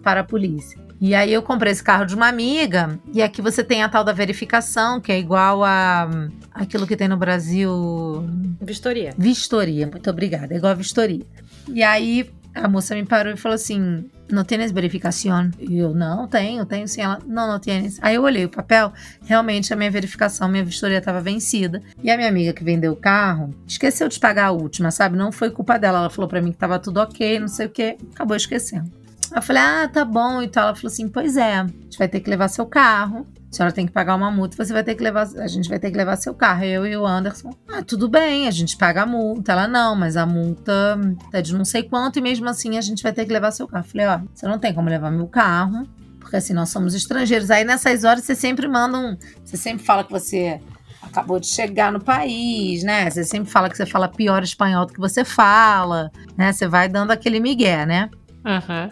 [0.03, 0.79] para a polícia.
[0.99, 4.03] E aí eu comprei esse carro de uma amiga, e aqui você tem a tal
[4.03, 6.09] da verificação, que é igual a
[6.55, 8.27] aquilo que tem no Brasil,
[8.63, 9.15] Vistoria.
[9.19, 10.55] Vistoria, muito obrigada.
[10.55, 11.25] É igual a vistoria.
[11.69, 15.51] E aí a moça me parou e falou assim: Não tienes verificação?
[15.59, 17.03] E eu, não, tenho, tenho sim.
[17.03, 17.99] Ela, não, não tienes.
[18.03, 18.93] Aí eu olhei o papel,
[19.25, 21.83] realmente a minha verificação, minha vistoria estava vencida.
[22.03, 25.17] E a minha amiga que vendeu o carro esqueceu de pagar a última, sabe?
[25.17, 25.99] Não foi culpa dela.
[25.99, 28.91] Ela falou pra mim que tava tudo ok, não sei o que, acabou esquecendo.
[29.35, 30.43] Eu falei, ah, tá bom.
[30.43, 30.69] E tal.
[30.69, 33.27] Ela falou assim: Pois é, a gente vai ter que levar seu carro.
[33.51, 35.79] A senhora tem que pagar uma multa, você vai ter que levar, a gente vai
[35.79, 36.65] ter que levar seu carro.
[36.65, 37.51] Eu e o Anderson.
[37.69, 39.53] Ah, tudo bem, a gente paga a multa.
[39.53, 40.99] Ela não, mas a multa
[41.33, 43.67] é de não sei quanto e mesmo assim a gente vai ter que levar seu
[43.67, 43.85] carro.
[43.85, 45.87] Eu falei, ó, você não tem como levar meu carro,
[46.21, 47.51] porque assim nós somos estrangeiros.
[47.51, 50.61] Aí nessas horas você sempre manda um, você sempre fala que você
[51.01, 53.09] acabou de chegar no país, né?
[53.09, 56.53] Você sempre fala que você fala pior espanhol do que você fala, né?
[56.53, 58.11] Você vai dando aquele migué, né?
[58.45, 58.91] Aham.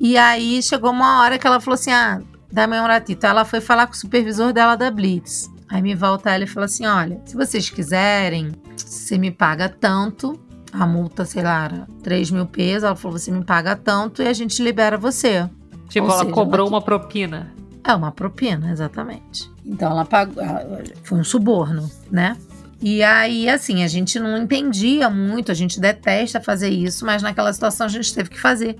[0.00, 2.20] E aí chegou uma hora que ela falou assim: ah,
[2.52, 3.24] dá-me um ratito.
[3.24, 5.50] Ela foi falar com o supervisor dela da Blitz.
[5.68, 10.38] Aí me volta ela e fala assim: olha, se vocês quiserem, você me paga tanto.
[10.72, 12.84] A multa, sei lá, era 3 mil pesos.
[12.84, 15.48] Ela falou: você me paga tanto e a gente libera você.
[15.88, 17.52] Tipo, Ou ela seja, cobrou ela- uma propina.
[17.84, 19.50] É uma propina, exatamente.
[19.64, 20.42] Então ela pagou.
[21.04, 22.36] Foi um suborno, né?
[22.80, 27.52] E aí, assim, a gente não entendia muito, a gente detesta fazer isso, mas naquela
[27.52, 28.76] situação a gente teve que fazer.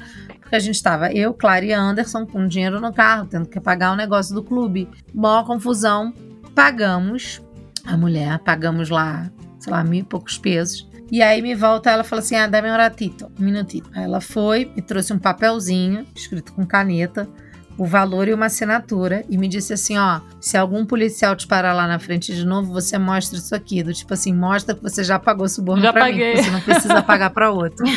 [0.49, 3.93] Porque a gente estava, eu, Clara e Anderson, com dinheiro no carro, tendo que pagar
[3.93, 4.89] o negócio do clube.
[5.13, 6.11] Maior confusão.
[6.55, 7.43] Pagamos
[7.85, 9.31] a mulher, pagamos lá,
[9.61, 10.89] sei lá, mil e poucos pesos.
[11.13, 13.91] E aí me volta ela fala assim: ah, dá-me um ratito, um minutito.
[13.95, 17.29] Aí ela foi, me trouxe um papelzinho, escrito com caneta,
[17.77, 21.73] o valor e uma assinatura e me disse assim, ó, se algum policial te parar
[21.75, 25.05] lá na frente de novo, você mostra isso aqui, do tipo assim, mostra que você
[25.05, 26.35] já pagou suborno Já pra paguei.
[26.35, 27.85] mim, você não precisa pagar pra outro.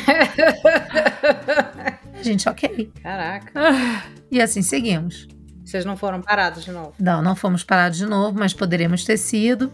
[2.22, 2.92] A gente, ok.
[3.02, 3.52] Caraca.
[4.30, 5.28] E assim seguimos.
[5.66, 6.94] Vocês não foram parados de novo.
[7.00, 9.72] Não, não fomos parados de novo, mas poderíamos ter sido.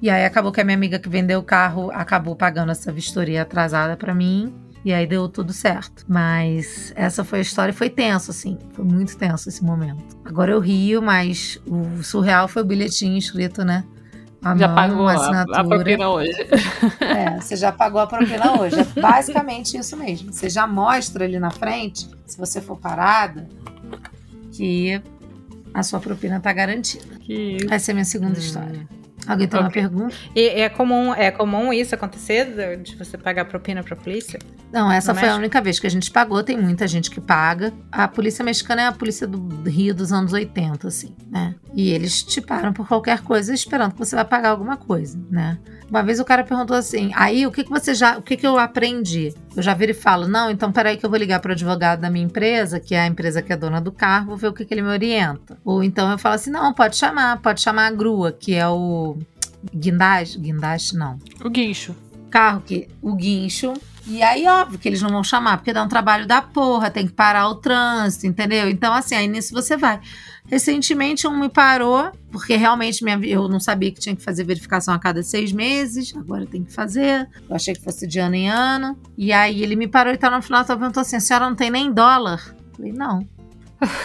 [0.00, 3.42] E aí acabou que a minha amiga que vendeu o carro acabou pagando essa vistoria
[3.42, 4.54] atrasada pra mim.
[4.84, 6.04] E aí deu tudo certo.
[6.06, 8.56] Mas essa foi a história e foi tenso, assim.
[8.72, 10.16] Foi muito tenso esse momento.
[10.24, 13.84] Agora eu rio, mas o surreal foi o bilhetinho escrito, né?
[14.42, 15.60] A Já pagou a assinatura.
[15.60, 16.32] a propina hoje.
[17.00, 18.76] É, você já pagou a propina hoje.
[18.78, 20.32] É basicamente isso mesmo.
[20.32, 23.48] Você já mostra ali na frente, se você for parada,
[24.52, 25.00] que
[25.74, 27.16] a sua propina tá garantida.
[27.20, 27.72] Que isso.
[27.72, 28.40] Essa é a minha segunda Hum.
[28.42, 28.88] história.
[29.28, 29.82] Alguém tem uma Ok.
[29.82, 30.14] pergunta?
[30.34, 34.38] E é comum, é comum isso acontecer, de- você pagar propina pra polícia?
[34.72, 35.38] Não, essa No foi a México?
[35.40, 36.42] única vez que a gente pagou.
[36.42, 37.72] Tem muita gente que paga.
[37.92, 41.54] A polícia mexicana é a polícia do Rio dos anos 80, assim, né?
[41.74, 45.58] E eles te param por qualquer coisa esperando que você vai pagar alguma coisa, né?
[45.88, 48.18] Uma vez o cara perguntou assim: aí o que, que você já.
[48.18, 49.32] O que, que eu aprendi?
[49.56, 52.00] Eu já viro e falo: não, então peraí que eu vou ligar para o advogado
[52.00, 54.52] da minha empresa, que é a empresa que é dona do carro, vou ver o
[54.52, 55.58] que, que ele me orienta.
[55.64, 59.16] Ou então eu falo assim: não, pode chamar, pode chamar a grua, que é o.
[59.74, 60.38] Guindaste?
[60.38, 61.94] Guindaste, não O guincho.
[62.30, 63.74] carro que o guincho,
[64.08, 67.06] E aí, óbvio que eles não vão chamar, porque dá um trabalho da porra, tem
[67.06, 68.66] que parar o trânsito, entendeu?
[68.68, 70.00] Então, assim, aí nisso você vai.
[70.46, 74.94] Recentemente, um me parou, porque realmente minha, eu não sabia que tinha que fazer verificação
[74.94, 77.28] a cada seis meses, agora tem que fazer.
[77.46, 78.96] Eu achei que fosse de ano em ano.
[79.16, 81.70] E aí ele me parou e tá no final, perguntou assim: a senhora não tem
[81.70, 82.40] nem dólar?
[82.48, 83.28] Eu falei, não.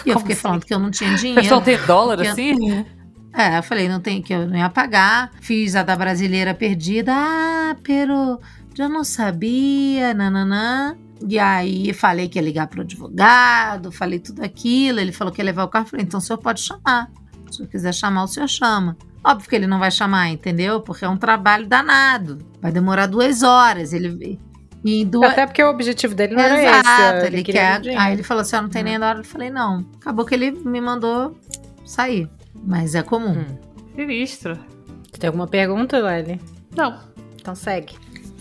[0.04, 0.42] E eu fiquei assim?
[0.42, 1.40] falando que eu não tinha dinheiro.
[1.40, 2.84] pessoal tem dólar assim?
[3.32, 5.30] É, eu falei, não tem, que eu não ia pagar.
[5.40, 7.12] Fiz a da brasileira perdida.
[7.12, 8.38] Ah, pero
[8.82, 10.96] eu não sabia, nananã.
[11.26, 15.00] E aí falei que ia ligar pro advogado, falei tudo aquilo.
[15.00, 15.86] Ele falou que ia levar o carro.
[15.86, 17.10] Falei, então o senhor pode chamar.
[17.50, 18.96] Se eu quiser chamar, o senhor chama.
[19.22, 20.80] Óbvio que ele não vai chamar, entendeu?
[20.80, 22.38] Porque é um trabalho danado.
[22.60, 23.92] Vai demorar duas horas.
[23.92, 24.38] Ele.
[24.84, 27.26] E em duas, Até porque o objetivo dele não era Exato, esse.
[27.28, 27.80] ele, queria quer.
[27.80, 28.02] dinheiro.
[28.02, 28.84] Aí ele falou assim: ó, não tem Hum.
[28.84, 29.16] nem dólar.
[29.18, 29.86] Eu falei, não.
[29.96, 31.38] Acabou que ele me mandou
[31.86, 32.28] sair.
[32.66, 33.38] Mas é comum.
[33.38, 33.58] Hum.
[33.96, 34.58] Sinistro.
[35.18, 36.38] Tem alguma pergunta, Lely?
[36.76, 36.98] Não.
[37.40, 37.94] Então segue.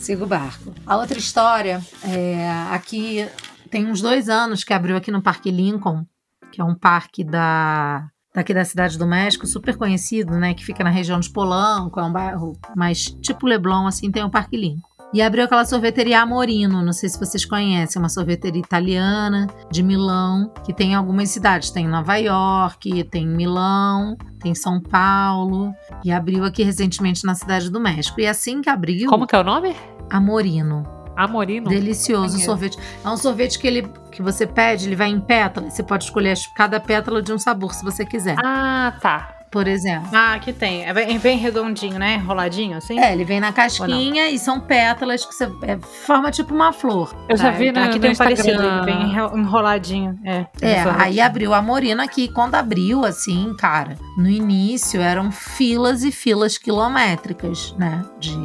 [0.04, 0.74] Siga o barco.
[0.86, 3.26] A outra história é aqui
[3.72, 6.06] tem uns dois anos que abriu aqui no Parque Lincoln,
[6.52, 10.54] que é um parque da daqui da cidade do México, super conhecido, né?
[10.54, 14.30] Que fica na região de Polanco, é um bairro mais tipo Leblon, assim, tem o
[14.30, 14.94] Parque Lincoln.
[15.14, 20.52] E abriu aquela sorveteria Amorino, não sei se vocês conhecem, uma sorveteria italiana de Milão,
[20.66, 24.82] que tem em algumas cidades, tem em Nova York, tem em Milão, tem em São
[24.82, 25.72] Paulo,
[26.04, 28.20] e abriu aqui recentemente na cidade do México.
[28.20, 29.76] E assim que abriu, Como que é o nome?
[30.14, 30.84] Amorino.
[31.16, 31.70] Amorino?
[31.70, 32.46] Delicioso Conheço.
[32.46, 32.78] sorvete.
[33.04, 35.74] É um sorvete que ele que você pede, ele vai em pétalas.
[35.74, 38.36] Você pode escolher cada pétala de um sabor, se você quiser.
[38.44, 39.43] Ah, tá.
[39.54, 40.10] Por exemplo.
[40.12, 40.84] Ah, aqui tem.
[40.84, 42.16] É bem, bem redondinho, né?
[42.16, 43.00] Enroladinho, assim?
[43.00, 45.46] É, ele vem na casquinha e são pétalas que você.
[45.62, 47.14] É, forma tipo uma flor.
[47.30, 48.36] Eu já É, vi no, Aqui no tem um Instagram.
[48.36, 50.20] parecido, ele bem enro- enroladinho.
[50.26, 52.28] É, É, aí abriu a Morina aqui.
[52.28, 58.04] Quando abriu, assim, cara, no início eram filas e filas quilométricas, né?
[58.20, 58.36] De,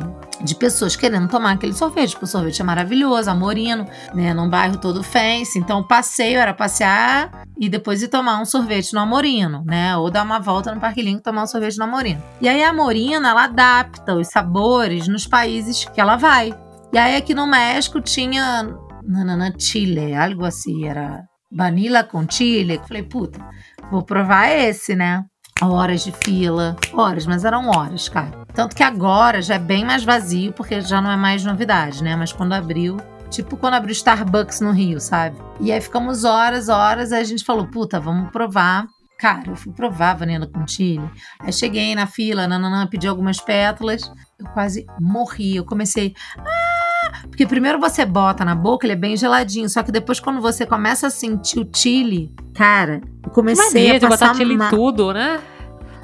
[0.43, 2.11] de pessoas querendo tomar aquele sorvete.
[2.13, 4.35] Porque o sorvete é maravilhoso, amorino, né?
[4.35, 5.59] Num bairro todo fancy.
[5.59, 9.97] Então, o passeio era passear e depois ir tomar um sorvete no Amorino, né?
[9.97, 12.23] Ou dar uma volta no Parque Link e tomar um sorvete no Amorino.
[12.41, 16.55] E aí a Amorina, ela adapta os sabores nos países que ela vai.
[16.93, 18.69] E aí aqui no México tinha
[19.05, 22.81] nanana, Chile, algo assim, era vanilla com chile.
[22.87, 23.45] Falei, puta,
[23.91, 25.25] vou provar esse, né?
[25.61, 28.31] Horas de fila, horas, mas eram horas, cara.
[28.55, 32.15] Tanto que agora já é bem mais vazio, porque já não é mais novidade, né?
[32.15, 32.97] Mas quando abriu,
[33.29, 35.37] tipo quando abriu Starbucks no Rio, sabe?
[35.61, 38.87] E aí ficamos horas, horas, aí a gente falou, puta, vamos provar.
[39.19, 41.11] Cara, eu fui provar vanilla com chile.
[41.41, 44.11] Aí cheguei na fila, nananã, pedi algumas pétalas.
[44.39, 45.57] Eu quase morri.
[45.57, 46.15] Eu comecei.
[46.39, 47.23] Ah!
[47.29, 49.69] Porque primeiro você bota na boca, ele é bem geladinho.
[49.69, 54.29] Só que depois, quando você começa a sentir o chile, cara, eu comecei a passar
[54.29, 55.41] botar chile em tudo, né?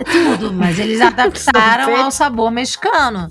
[0.03, 3.31] tudo, mas eles adaptaram ao sabor mexicano.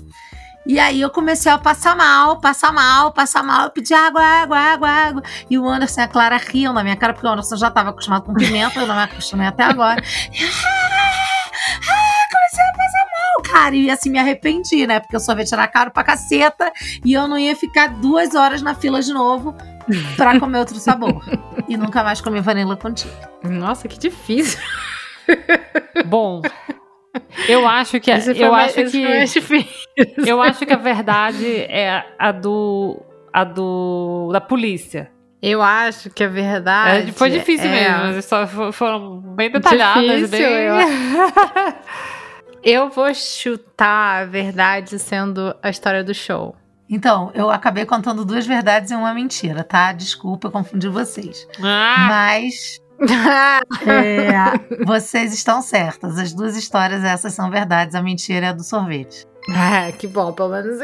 [0.66, 3.64] E aí eu comecei a passar mal, passar mal, passar mal.
[3.64, 5.22] Eu pedi água, água, água, água.
[5.50, 7.90] E o Anderson e a Clara riam na minha cara, porque o Anderson já estava
[7.90, 10.02] acostumado com pimenta, eu não me acostumei até agora.
[10.32, 11.50] E eu, ah,
[11.90, 13.76] ah, comecei a passar mal, cara.
[13.76, 15.00] E assim, me arrependi, né?
[15.00, 16.72] Porque o sorvete era caro pra caceta
[17.04, 19.54] e eu não ia ficar duas horas na fila de novo
[20.16, 21.22] pra comer outro sabor.
[21.66, 23.14] E nunca mais comi vanilla contigo.
[23.42, 24.60] Nossa, que difícil.
[26.04, 26.42] Bom,
[27.48, 29.70] eu acho que Esse foi eu mais- acho esse foi mais
[30.22, 33.00] que eu acho que a verdade é a do
[33.32, 35.10] a do da polícia.
[35.42, 37.10] Eu acho que a verdade.
[37.10, 40.48] É, foi difícil é- mesmo, as histórias fo- foram bem detalhadas, Difícil, bem...
[40.48, 40.74] eu
[42.62, 46.56] Eu vou chutar a verdade sendo a história do show.
[46.88, 49.92] Então, eu acabei contando duas verdades e uma mentira, tá?
[49.92, 51.46] Desculpa, eu confundi vocês.
[51.62, 52.78] Ah, Mas
[53.86, 56.18] é, vocês estão certas.
[56.18, 57.94] As duas histórias, essas são verdades.
[57.94, 59.24] A mentira é a do sorvete.
[59.50, 60.80] Ah, que bom, pelo menos.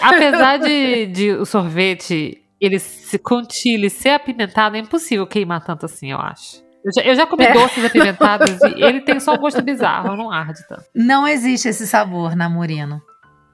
[0.00, 5.86] apesar de, de o sorvete ele se com chile ser apimentado, é impossível queimar tanto
[5.86, 6.62] assim, eu acho.
[6.84, 7.52] Eu já, eu já comi É.
[7.52, 10.84] doces apimentados e ele tem só um gosto bizarro, não arde tanto.
[10.94, 13.00] Não existe esse sabor na Morino.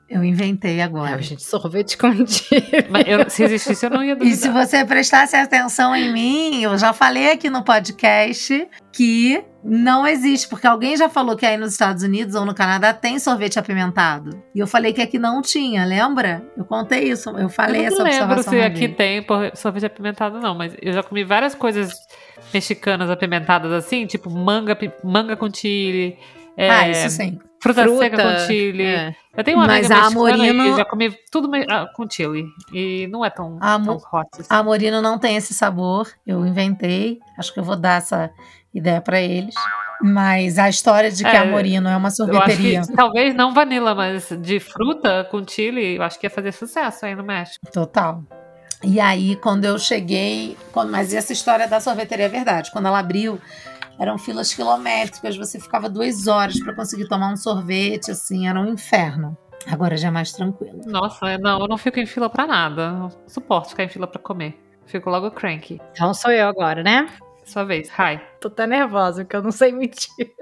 [0.08, 1.16] Eu inventei agora.
[1.18, 1.96] É, gente, sorvete.
[2.88, 4.66] Mas eu- se existisse, eu não ia E se duvidar.
[4.66, 10.66] você prestasse atenção em mim, eu já falei aqui no podcast que não existe, porque
[10.66, 14.42] alguém já falou que aí nos Estados Unidos ou no Canadá tem sorvete apimentado.
[14.54, 16.42] E eu falei que aqui não tinha, lembra?
[16.56, 20.54] Eu contei isso, eu falei eu essa não lembro se aqui tem sorvete apimentado, não,
[20.54, 21.92] mas eu já comi várias coisas
[22.52, 26.16] mexicanas apimentadas assim, tipo manga, manga com chile,
[26.56, 27.38] é, Ah, isso sim.
[27.60, 28.82] Fruta, Fruta, seca com chile.
[28.84, 29.14] É.
[29.36, 32.46] Eu tenho uma Mas amiga a Amorino- e já comi tudo ah, com chile.
[32.72, 34.28] E não é tão, A tão hot.
[34.34, 34.46] assim.
[34.48, 37.18] A Morino não tem esse sabor, eu inventei.
[37.38, 38.30] Acho que eu vou dar essa
[38.74, 39.54] ideia pra eles.
[40.00, 43.94] Mas a história de que É, a Morino é uma sorveteria que talvez não vanilla,
[43.94, 47.66] mas de fruta com chile, eu acho que ia fazer sucesso aí no México.
[47.72, 48.22] total.
[48.84, 52.70] E aí, quando eu cheguei, quando, mas essa história da sorveteria é verdade.
[52.70, 53.40] Quando ela abriu,
[53.98, 58.72] eram filas quilométricas, você ficava duas horas para conseguir tomar um sorvete, assim, era um
[58.72, 59.36] inferno.
[59.66, 60.80] Agora já é mais tranquilo.
[60.86, 62.96] Nossa, não, eu não fico em fila pra nada.
[63.02, 64.58] Eu suporto ficar em fila pra comer.
[64.86, 65.80] Fico logo cranky.
[65.92, 67.08] Então sou eu agora, né?
[67.44, 67.88] Sua vez.
[67.90, 68.20] Hi.
[68.40, 70.32] Tô até nervosa, porque eu não sei mentir.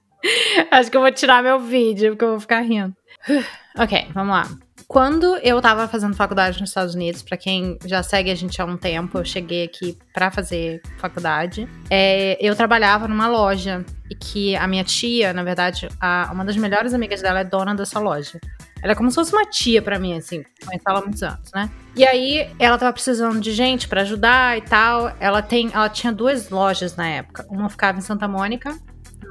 [0.70, 2.94] Acho que eu vou tirar meu vídeo, porque eu vou ficar rindo.
[3.76, 4.48] ok, vamos lá.
[4.88, 8.64] Quando eu tava fazendo faculdade nos Estados Unidos, para quem já segue a gente há
[8.64, 11.68] um tempo, eu cheguei aqui para fazer faculdade.
[11.90, 16.56] É, eu trabalhava numa loja e que a minha tia, na verdade, a, uma das
[16.56, 18.38] melhores amigas dela é dona dessa loja.
[18.82, 21.52] Ela é como se fosse uma tia para mim, assim, conheço ela há muitos anos,
[21.54, 21.70] né?
[21.94, 25.14] E aí, ela tava precisando de gente para ajudar e tal.
[25.20, 27.46] Ela tem, ela tinha duas lojas na época.
[27.48, 28.76] Uma ficava em Santa Mônica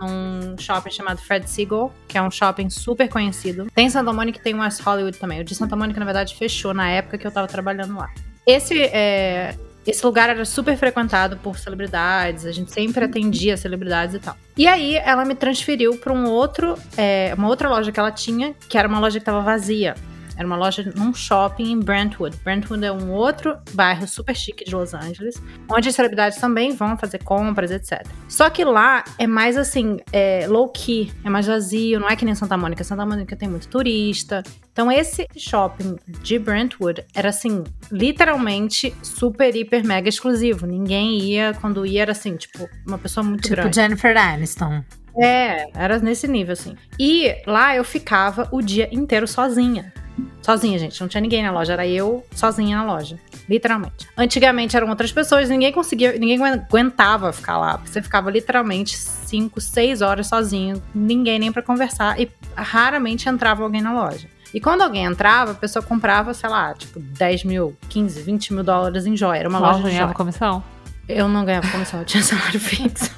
[0.02, 3.68] num shopping chamado Fred Seagull, que é um shopping super conhecido.
[3.74, 5.42] Tem Santa Mônica e tem West Hollywood também.
[5.42, 8.10] O de Santa Mônica, na verdade, fechou na época que eu tava trabalhando lá.
[8.46, 14.20] Esse, é, esse lugar era super frequentado por celebridades, a gente sempre atendia celebridades e
[14.20, 14.36] tal.
[14.58, 18.54] E aí ela me transferiu para um outro, é, uma outra loja que ela tinha,
[18.68, 19.96] que era uma loja que estava vazia.
[20.42, 22.36] Era uma loja num shopping em Brentwood.
[22.44, 26.98] Brentwood é um outro bairro super chique de Los Angeles, onde as celebridades também vão
[26.98, 28.04] fazer compras, etc.
[28.28, 32.26] Só que lá é mais assim, é low key, é mais vazio, não é que
[32.26, 32.84] nem Santa Mônica.
[32.84, 34.42] Santa Mônica tem muito turista.
[34.72, 40.66] Então esse shopping de Brentwood era assim, literalmente super, hiper, mega exclusivo.
[40.66, 43.70] Ninguém ia, quando ia era assim, tipo, uma pessoa muito tipo grande.
[43.70, 44.84] Tipo Jennifer Aniston.
[45.20, 46.76] É, era nesse nível, assim.
[47.00, 49.94] E lá eu ficava o dia inteiro sozinha.
[50.42, 51.00] Sozinha, gente.
[51.00, 51.74] Não tinha ninguém na loja.
[51.74, 53.20] Era eu sozinha na loja.
[53.48, 54.08] Literalmente.
[54.18, 57.80] Antigamente eram outras pessoas, ninguém conseguia, ninguém aguentava ficar lá.
[57.86, 62.20] Você ficava literalmente 5, 6 horas sozinho, ninguém nem para conversar.
[62.20, 64.28] E raramente entrava alguém na loja.
[64.54, 68.64] E quando alguém entrava, a pessoa comprava, sei lá, tipo, 10 mil, 15, 20 mil
[68.64, 69.40] dólares em joia.
[69.40, 70.16] Era uma loja de ganhava joia.
[70.16, 70.64] comissão?
[71.08, 73.12] Eu não ganhava comissão, eu tinha salário fixo.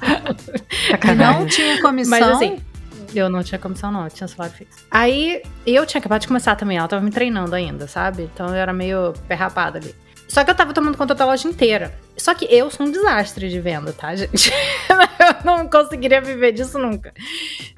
[1.16, 2.18] Não tinha comissão.
[2.18, 2.58] Mas assim,
[3.18, 4.84] eu não tinha comissão, não, eu tinha salário fixo.
[4.90, 8.24] Aí eu tinha acabado de começar também, ela tava me treinando ainda, sabe?
[8.32, 9.94] Então eu era meio perrapada ali.
[10.34, 11.94] Só que eu tava tomando conta da loja inteira.
[12.16, 14.50] Só que eu sou um desastre de venda, tá, gente?
[14.90, 17.12] eu não conseguiria viver disso nunca.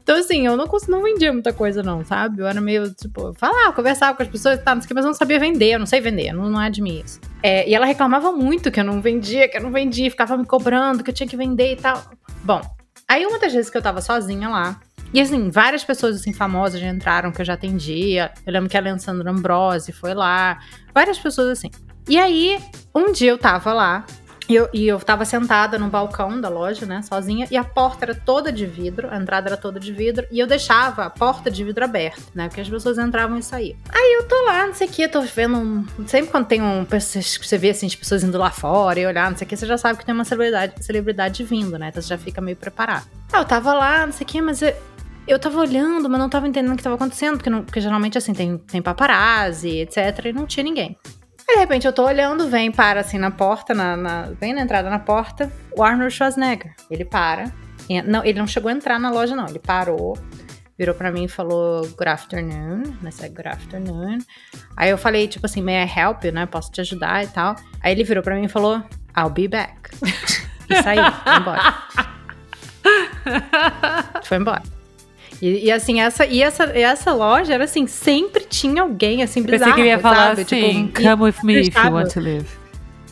[0.02, 2.40] Então, assim, eu não, não vendia muita coisa, não, sabe?
[2.40, 5.04] Eu era meio, tipo, falava, conversava com as pessoas tal, não sei o que, mas
[5.04, 7.20] eu não sabia vender, eu não sei vender, não, não é de mim isso.
[7.42, 10.46] É, e ela reclamava muito que eu não vendia, que eu não vendia, ficava me
[10.46, 12.02] cobrando, que eu tinha que vender e tal.
[12.42, 12.60] Bom,
[13.08, 14.80] aí uma das vezes que eu tava sozinha lá,
[15.12, 18.32] e assim, várias pessoas assim famosas já entraram que eu já atendia.
[18.46, 20.58] Eu lembro que a Alessandra Ambrose foi lá.
[20.94, 21.70] Várias pessoas assim.
[22.08, 22.58] E aí,
[22.94, 24.04] um dia eu tava lá.
[24.48, 28.04] E eu, e eu tava sentada no balcão da loja, né, sozinha, e a porta
[28.04, 31.50] era toda de vidro, a entrada era toda de vidro, e eu deixava a porta
[31.50, 33.76] de vidro aberta, né, porque as pessoas entravam e saíam.
[33.88, 36.86] Aí eu tô lá, não sei o que, tô vendo, um, sempre quando tem um,
[36.88, 39.66] você vê assim, as pessoas indo lá fora e olhar, não sei o que, você
[39.66, 43.08] já sabe que tem uma celebridade, celebridade vindo, né, então você já fica meio preparado.
[43.32, 44.72] Aí eu tava lá, não sei o que, mas eu,
[45.26, 48.16] eu tava olhando, mas não tava entendendo o que tava acontecendo, porque, não, porque geralmente,
[48.16, 50.96] assim, tem, tem paparazzi, etc, e não tinha ninguém.
[51.48, 54.62] Aí, de repente, eu tô olhando, vem, para, assim, na porta, na, na, bem na
[54.62, 56.74] entrada na porta, o Arnold Schwarzenegger.
[56.90, 57.52] Ele para.
[58.04, 59.46] Não, ele não chegou a entrar na loja, não.
[59.46, 60.18] Ele parou,
[60.76, 63.10] virou pra mim e falou good afternoon, né?
[63.28, 64.18] Good afternoon.
[64.76, 66.46] Aí eu falei, tipo assim, may I help you, né?
[66.46, 67.54] Posso te ajudar e tal.
[67.80, 68.82] Aí ele virou pra mim e falou,
[69.16, 69.90] I'll be back.
[70.68, 71.74] e saiu, foi embora.
[74.24, 74.75] foi embora.
[75.40, 79.60] E, e, assim, essa, e essa, essa loja era assim, sempre tinha alguém assim, bizarro,
[79.60, 80.42] Pensei que ele ia falar sabe?
[80.42, 82.46] assim, tipo, come with me if you want to live.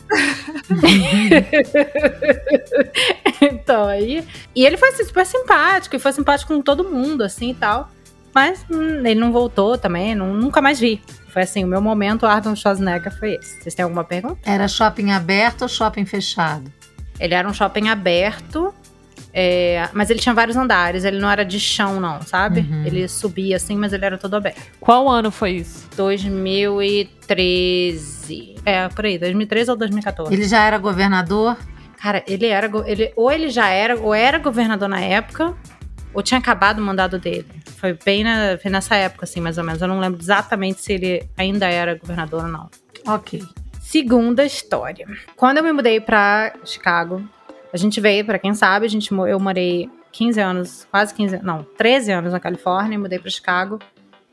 [3.41, 4.25] então, aí.
[4.55, 7.89] E ele foi assim, super simpático, e foi simpático com todo mundo, assim e tal.
[8.33, 11.01] Mas hum, ele não voltou também, não, nunca mais vi.
[11.29, 13.61] Foi assim, o meu momento Arnold Schwarzenegger foi esse.
[13.61, 14.39] Vocês têm alguma pergunta?
[14.45, 16.71] Era shopping aberto ou shopping fechado?
[17.19, 18.73] Ele era um shopping aberto,
[19.37, 22.61] é, mas ele tinha vários andares, ele não era de chão, não, sabe?
[22.61, 22.85] Uhum.
[22.85, 24.61] Ele subia assim, mas ele era todo aberto.
[24.79, 25.89] Qual ano foi isso?
[25.97, 28.55] 2013.
[28.65, 30.33] É, por aí, 2013 ou 2014.
[30.33, 31.57] Ele já era governador?
[31.97, 32.71] Cara, ele era.
[32.85, 35.53] Ele, ou ele já era, ou era governador na época,
[36.13, 37.45] ou tinha acabado o mandado dele.
[37.75, 39.81] Foi bem na, foi nessa época, assim, mais ou menos.
[39.81, 42.69] Eu não lembro exatamente se ele ainda era governador ou não.
[43.05, 43.43] Ok.
[43.81, 45.05] Segunda história.
[45.35, 47.21] Quando eu me mudei pra Chicago,
[47.75, 51.61] a gente veio, para quem sabe, a gente, eu morei 15 anos, quase 15, não,
[51.77, 53.79] 13 anos na Califórnia, mudei para Chicago,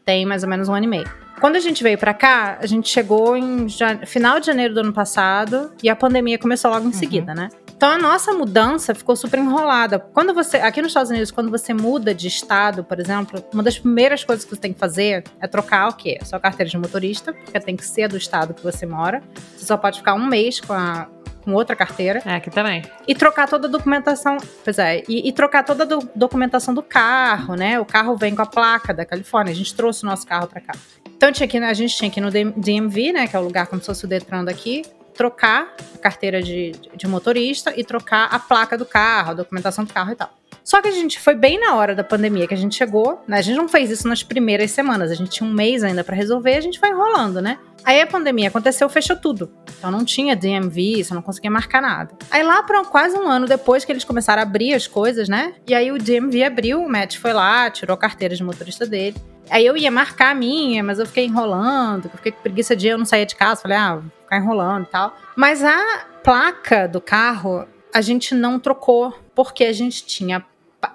[0.05, 1.11] tem mais ou menos um ano e meio.
[1.41, 3.67] Quando a gente veio para cá, a gente chegou em
[4.07, 6.93] final de janeiro do ano passado e a pandemia começou logo em Uhum.
[6.93, 7.49] seguida, né?
[7.77, 9.99] Então a nossa mudança ficou super enrolada.
[9.99, 13.77] Quando você, aqui nos Estados Unidos, quando você muda de estado, por exemplo, uma das
[13.77, 16.17] primeiras coisas que você tem que fazer é trocar o quê?
[16.23, 19.21] Sua carteira de motorista, porque tem que ser do estado que você mora.
[19.57, 21.09] Você só pode ficar um mês com a
[21.43, 22.23] com outra carteira.
[22.25, 22.83] É, aqui também.
[23.07, 24.37] E trocar toda a documentação.
[24.65, 27.79] Pois é, e, e trocar toda a do, documentação do carro, né?
[27.79, 29.53] O carro vem com a placa da Califórnia.
[29.53, 30.73] A gente trouxe o nosso carro para cá.
[31.07, 33.27] Então tinha que, a gente tinha que ir no DMV, né?
[33.27, 34.83] Que é o lugar como se fosse o Detran daqui.
[35.15, 39.93] Trocar a carteira de, de motorista e trocar a placa do carro, a documentação do
[39.93, 40.42] carro e tal.
[40.65, 43.39] Só que a gente foi bem na hora da pandemia que a gente chegou, né?
[43.39, 46.15] A gente não fez isso nas primeiras semanas, a gente tinha um mês ainda para
[46.15, 47.59] resolver, a gente foi enrolando, né?
[47.85, 49.53] Aí a pandemia aconteceu, fechou tudo.
[49.77, 52.15] Então não tinha DMV, você não conseguia marcar nada.
[52.31, 55.55] Aí lá para quase um ano depois que eles começaram a abrir as coisas, né?
[55.67, 59.17] E aí o DMV abriu, o Matt foi lá, tirou a carteira de motorista dele.
[59.51, 62.87] Aí eu ia marcar a minha, mas eu fiquei enrolando, eu fiquei com preguiça de
[62.87, 65.17] eu não sair de casa, falei, ah, vou ficar enrolando e tal.
[65.37, 70.43] Mas a placa do carro a gente não trocou, porque a gente tinha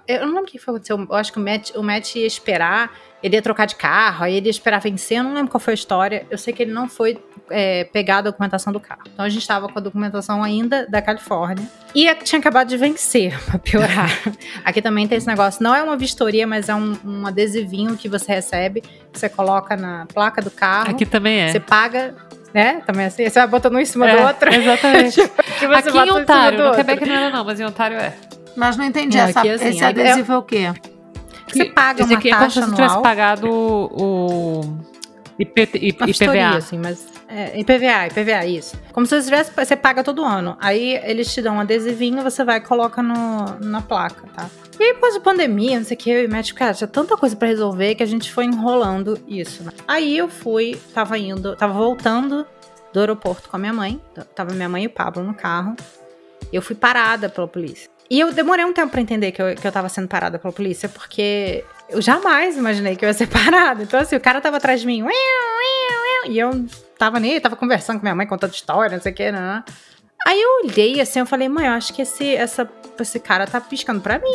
[0.07, 0.97] eu não lembro o que foi aconteceu.
[0.97, 4.35] Eu acho que o Matt, o Matt ia esperar, ele ia trocar de carro, aí
[4.35, 5.17] ele ia esperar vencer.
[5.17, 6.25] Eu não lembro qual foi a história.
[6.29, 9.01] Eu sei que ele não foi é, pegar a documentação do carro.
[9.11, 11.65] Então a gente estava com a documentação ainda da Califórnia.
[11.95, 14.09] E tinha acabado de vencer, pra piorar.
[14.63, 15.63] Aqui também tem esse negócio.
[15.63, 19.75] Não é uma vistoria, mas é um, um adesivinho que você recebe, que você coloca
[19.75, 20.91] na placa do carro.
[20.91, 21.51] Aqui também é.
[21.51, 22.15] Você paga
[22.53, 22.81] né?
[22.87, 24.49] Também assim, você vai botando um em cima é, do outro.
[24.53, 25.21] Exatamente.
[25.21, 28.15] Aqui em Ontário, no Quebec não era não, mas em Ontário é.
[28.57, 29.17] Mas não entendi.
[29.17, 30.73] Não, essa, aqui, assim, esse adesivo é, é o quê?
[31.47, 34.61] Você paga uma aqui taxa é como se você tivesse pagado o
[35.39, 36.57] IP, IP, IPVA.
[36.57, 38.75] Assim, mas é, IPVA, IPVA, isso.
[38.91, 40.57] Como se você tivesse, você paga todo ano.
[40.59, 44.49] Aí eles te dão um adesivinho, você vai e coloca no, na placa, tá?
[44.79, 46.87] E aí, depois de pandemia, não sei o que, eu e o médico, cara, tinha
[46.87, 49.71] tanta coisa para resolver que a gente foi enrolando isso, né?
[49.87, 52.45] Aí eu fui, tava indo, tava voltando
[52.91, 54.01] do aeroporto com a minha mãe,
[54.33, 55.75] tava minha mãe e o Pablo no carro.
[56.51, 57.89] Eu fui parada pela polícia.
[58.09, 60.53] E eu demorei um tempo pra entender que eu, que eu tava sendo parada pela
[60.53, 63.83] polícia, porque eu jamais imaginei que eu ia ser parada.
[63.83, 65.03] Então, assim, o cara tava atrás de mim,
[66.29, 66.65] e eu
[66.97, 69.63] tava nem, tava conversando com minha mãe, contando história, não sei o que, né?
[70.25, 73.61] Aí eu olhei assim, eu falei, mãe, eu acho que esse, essa, esse cara tá
[73.61, 74.33] piscando pra mim.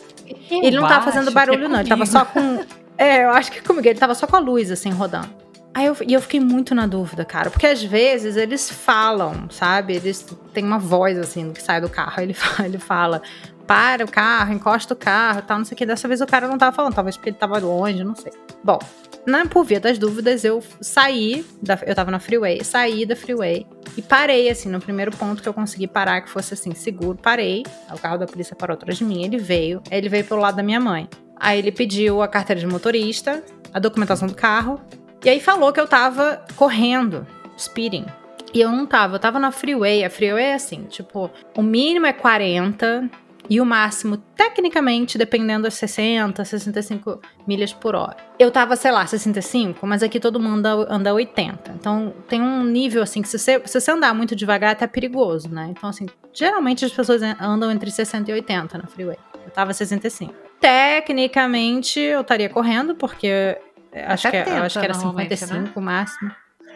[0.50, 2.64] ele não tava fazendo barulho, é não, ele tava só com.
[2.98, 5.30] É, eu acho que comigo, ele tava só com a luz, assim, rodando.
[5.72, 9.94] Aí eu, e eu fiquei muito na dúvida, cara, porque às vezes eles falam, sabe?
[9.94, 13.22] Eles têm uma voz assim que sai do carro, ele fala, ele fala
[13.66, 15.86] para o carro, encosta o carro, tal, não sei o que.
[15.86, 18.32] Dessa vez o cara não tava falando, talvez porque ele tava longe, não sei.
[18.64, 18.80] Bom,
[19.24, 23.64] na, por via das dúvidas, eu saí, da, eu tava na freeway, saí da freeway
[23.96, 27.62] e parei, assim, no primeiro ponto que eu consegui parar, que fosse assim, seguro, parei.
[27.92, 30.64] O carro da polícia parou atrás de mim, ele veio, ele veio pelo lado da
[30.64, 31.08] minha mãe.
[31.36, 33.42] Aí ele pediu a carteira de motorista,
[33.72, 34.80] a documentação do carro
[35.24, 37.26] e aí falou que eu tava correndo,
[37.58, 38.06] speeding.
[38.52, 40.04] E eu não tava, eu tava na freeway.
[40.04, 43.08] A freeway é assim, tipo, o mínimo é 40
[43.48, 48.16] e o máximo, tecnicamente, dependendo das 60, 65 milhas por hora.
[48.38, 51.72] Eu tava, sei lá, 65, mas aqui todo mundo anda, anda 80.
[51.72, 55.48] Então tem um nível assim que se você, se você andar muito devagar, é perigoso,
[55.48, 55.68] né?
[55.70, 59.16] Então, assim, geralmente as pessoas andam entre 60 e 80 na freeway.
[59.44, 60.32] Eu tava 65.
[60.60, 63.58] Tecnicamente, eu estaria correndo, porque
[63.92, 65.72] Acho, que, é, acho que era 55 né?
[65.74, 66.30] o máximo.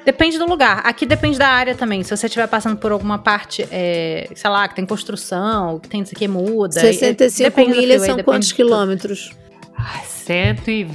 [0.04, 0.82] Depende do lugar.
[0.84, 2.02] Aqui depende da área também.
[2.02, 6.02] Se você estiver passando por alguma parte, é, sei lá, que tem construção, que tem
[6.02, 6.78] isso aqui muda.
[6.78, 9.32] 65 e, milhas são quantos quilômetros?
[10.04, 10.88] Cento e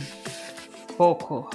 [0.95, 1.49] pouco.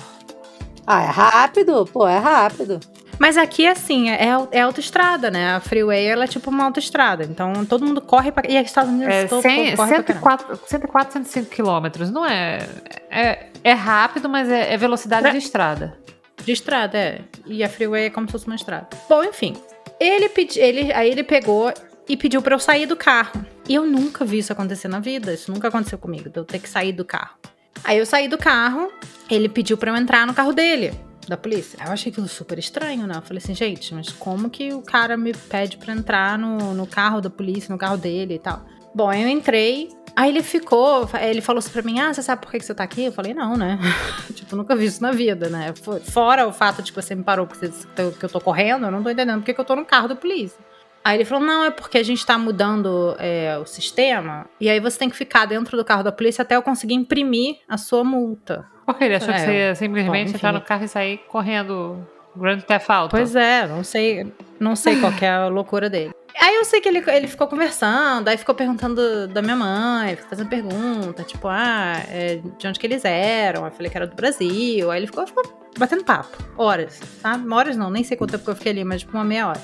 [0.86, 1.88] Ah, é rápido?
[1.92, 2.80] Pô, é rápido.
[3.18, 5.54] Mas aqui, assim, é, é autoestrada, né?
[5.54, 7.24] A freeway, ela é tipo uma autoestrada.
[7.24, 8.42] Então, todo mundo corre pra...
[8.48, 12.10] E os Estados Unidos é, todo 100, corre 104, 104, 105 quilômetros.
[12.10, 12.66] Não é...
[13.10, 15.96] É, é rápido, mas é, é velocidade de estrada.
[16.44, 17.20] De estrada, é.
[17.46, 18.88] E a freeway é como se fosse uma estrada.
[19.08, 19.54] Bom, enfim.
[19.98, 21.72] Ele pedi, ele, aí ele pegou
[22.08, 23.44] e pediu para eu sair do carro.
[23.68, 25.32] E eu nunca vi isso acontecer na vida.
[25.32, 27.36] Isso nunca aconteceu comigo, de eu ter que sair do carro.
[27.82, 28.90] Aí eu saí do carro,
[29.30, 30.94] ele pediu para eu entrar no carro dele,
[31.28, 31.78] da polícia.
[31.84, 33.16] Eu achei aquilo super estranho, né?
[33.16, 36.86] Eu falei assim, gente, mas como que o cara me pede para entrar no, no
[36.86, 38.64] carro da polícia, no carro dele e tal?
[38.94, 42.52] Bom, eu entrei, Aí ele ficou, ele falou assim pra mim: Ah, você sabe por
[42.52, 43.06] que você tá aqui?
[43.06, 43.78] Eu falei: Não, né?
[44.32, 45.74] tipo, nunca vi isso na vida, né?
[46.04, 49.02] Fora o fato de que você me parou porque que eu tô correndo, eu não
[49.02, 50.58] tô entendendo porque que eu tô no carro da polícia.
[51.04, 54.80] Aí ele falou: Não, é porque a gente tá mudando é, o sistema e aí
[54.80, 58.02] você tem que ficar dentro do carro da polícia até eu conseguir imprimir a sua
[58.02, 58.66] multa.
[58.86, 62.06] Porque ele achou é, que você ia simplesmente bom, entrar no carro e sair correndo
[62.34, 63.10] Grand Theft Auto.
[63.10, 66.12] Pois é, não sei, não sei qual é a loucura dele.
[66.40, 70.48] Aí eu sei que ele, ele ficou conversando, aí ficou perguntando da minha mãe, fazendo
[70.48, 73.64] pergunta, tipo, ah, é, de onde que eles eram?
[73.64, 74.90] Eu falei que era do Brasil.
[74.90, 75.44] Aí ele ficou, ficou
[75.78, 77.40] batendo papo, horas, tá?
[77.50, 79.60] Horas não, nem sei quanto tempo que eu fiquei ali, mas tipo uma meia hora.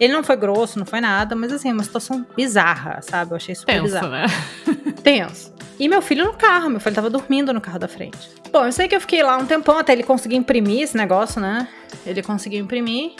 [0.00, 3.32] Ele não foi grosso, não foi nada, mas assim, uma situação bizarra, sabe?
[3.32, 4.08] Eu achei super Tenso, bizarro.
[4.10, 4.26] né?
[5.02, 5.52] Tenso.
[5.78, 8.18] E meu filho no carro, meu filho tava dormindo no carro da frente.
[8.52, 11.40] Bom, eu sei que eu fiquei lá um tempão até ele conseguir imprimir esse negócio,
[11.40, 11.68] né?
[12.04, 13.12] Ele conseguiu imprimir.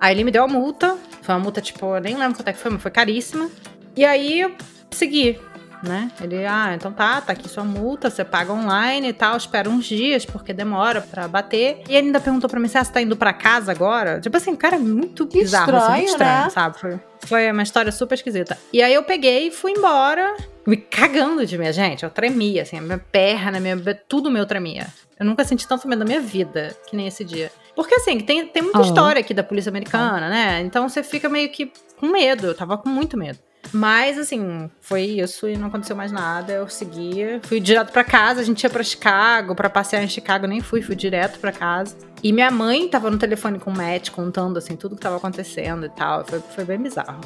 [0.00, 0.96] Aí ele me deu a multa.
[1.22, 3.50] Foi uma multa, tipo, eu nem lembro quanto é que foi, mas foi caríssima.
[3.96, 4.52] E aí eu
[4.90, 5.40] segui,
[5.84, 6.10] né?
[6.20, 9.84] Ele, ah, então tá, tá aqui sua multa, você paga online e tal, espera uns
[9.84, 11.82] dias, porque demora pra bater.
[11.88, 14.20] E ele ainda perguntou pra mim se ah, você tá indo pra casa agora.
[14.20, 16.50] Tipo assim, cara, muito bizarro, assim, muito estranho, estranho, né?
[16.50, 16.78] sabe?
[16.78, 18.58] Foi, foi uma história super esquisita.
[18.72, 20.34] E aí eu peguei e fui embora,
[20.66, 22.02] me cagando de medo, gente.
[22.02, 23.76] Eu tremia, assim, a minha perna, minha,
[24.08, 24.86] tudo meu tremia.
[25.18, 27.52] Eu nunca senti tanto medo na minha vida que nem esse dia.
[27.76, 28.82] Porque assim, tem, tem muita Ah.
[28.82, 30.60] história aqui da polícia americana, né?
[30.60, 32.46] Então você fica meio que com medo.
[32.46, 33.38] Eu tava com muito medo.
[33.72, 36.52] Mas, assim, foi isso e não aconteceu mais nada.
[36.52, 38.40] Eu segui, fui direto pra casa.
[38.40, 41.96] A gente ia pra Chicago, pra passear em Chicago, nem fui, fui direto pra casa.
[42.22, 45.86] E minha mãe tava no telefone com o Matt, contando, assim, tudo que tava acontecendo
[45.86, 46.24] e tal.
[46.24, 47.20] Foi, foi bem bizarro.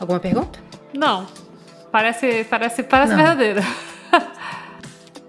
[0.00, 0.58] Alguma pergunta?
[0.94, 1.26] Não.
[1.90, 3.18] Parece, parece, parece Não.
[3.18, 3.60] verdadeiro.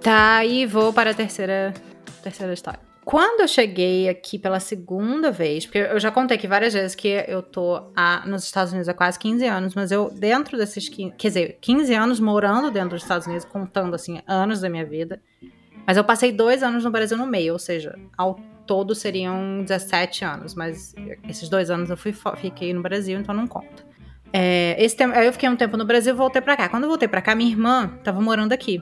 [0.01, 1.73] Tá, e vou para a terceira,
[2.23, 2.79] terceira história.
[3.09, 7.07] Quando eu cheguei aqui pela segunda vez, porque eu já contei aqui várias vezes que
[7.27, 7.81] eu tô
[8.27, 11.91] nos Estados Unidos há quase 15 anos, mas eu, dentro desses 15, quer dizer, 15
[11.95, 15.19] anos morando dentro dos Estados Unidos, contando, assim, anos da minha vida.
[15.87, 20.23] Mas eu passei dois anos no Brasil no meio, ou seja, ao todo seriam 17
[20.23, 20.93] anos, mas
[21.27, 23.83] esses dois anos eu fui, fiquei no Brasil, então não conta.
[24.31, 26.69] É, esse tempo, aí eu fiquei um tempo no Brasil e voltei pra cá.
[26.69, 28.79] Quando eu voltei pra cá, minha irmã tava morando aqui,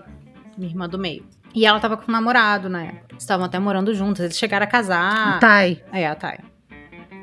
[0.58, 1.26] minha irmã do meio.
[1.58, 3.08] E ela tava com um namorado na época.
[3.10, 5.40] Eles estavam até morando juntos, eles chegaram a casar.
[5.40, 5.84] Thay.
[5.92, 6.38] É, a Thay.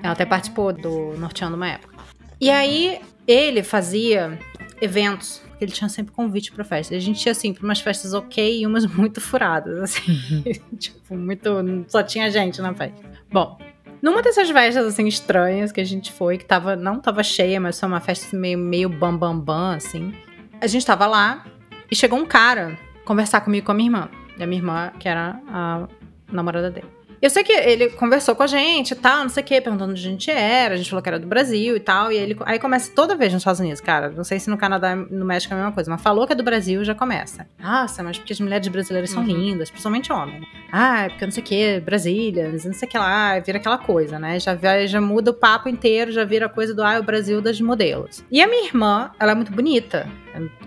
[0.03, 1.95] Ela até participou do Norteando uma época.
[2.41, 4.37] E aí, ele fazia
[4.81, 6.97] eventos, porque ele tinha sempre convite pra festa.
[6.97, 10.43] A gente ia, assim, pra umas festas ok e umas muito furadas, assim.
[10.81, 11.85] tipo, muito...
[11.87, 13.01] Só tinha gente na festa.
[13.31, 13.57] Bom,
[14.03, 16.75] numa dessas festas, assim, estranhas que a gente foi, que tava...
[16.75, 20.13] Não tava cheia, mas foi uma festa meio, meio bam, bam, bam, assim.
[20.61, 21.47] A gente tava lá
[21.89, 24.11] e chegou um cara conversar comigo e com a minha irmã.
[24.39, 25.87] E a minha irmã, que era a
[26.33, 26.87] namorada dele.
[27.23, 29.93] Eu sei que ele conversou com a gente e tal, não sei o quê, perguntando
[29.93, 32.37] onde a gente era, a gente falou que era do Brasil e tal, e ele,
[32.45, 35.55] aí começa toda vez nos Estados Unidos, cara, não sei se no Canadá, no México
[35.55, 37.47] é a mesma coisa, mas falou que é do Brasil, já começa.
[37.59, 39.29] Nossa, mas porque as mulheres brasileiras são Uhum.
[39.29, 40.41] lindas, principalmente homem.
[40.41, 40.47] né?
[40.71, 43.79] Ah, é porque não sei o que, Brasília, não sei o que lá, vira aquela
[43.79, 44.39] coisa, né?
[44.39, 44.55] Já,
[44.87, 47.59] já muda o papo inteiro, já vira a coisa do, ah, é o Brasil das
[47.59, 48.23] modelos.
[48.31, 50.07] E a minha irmã, ela é muito bonita.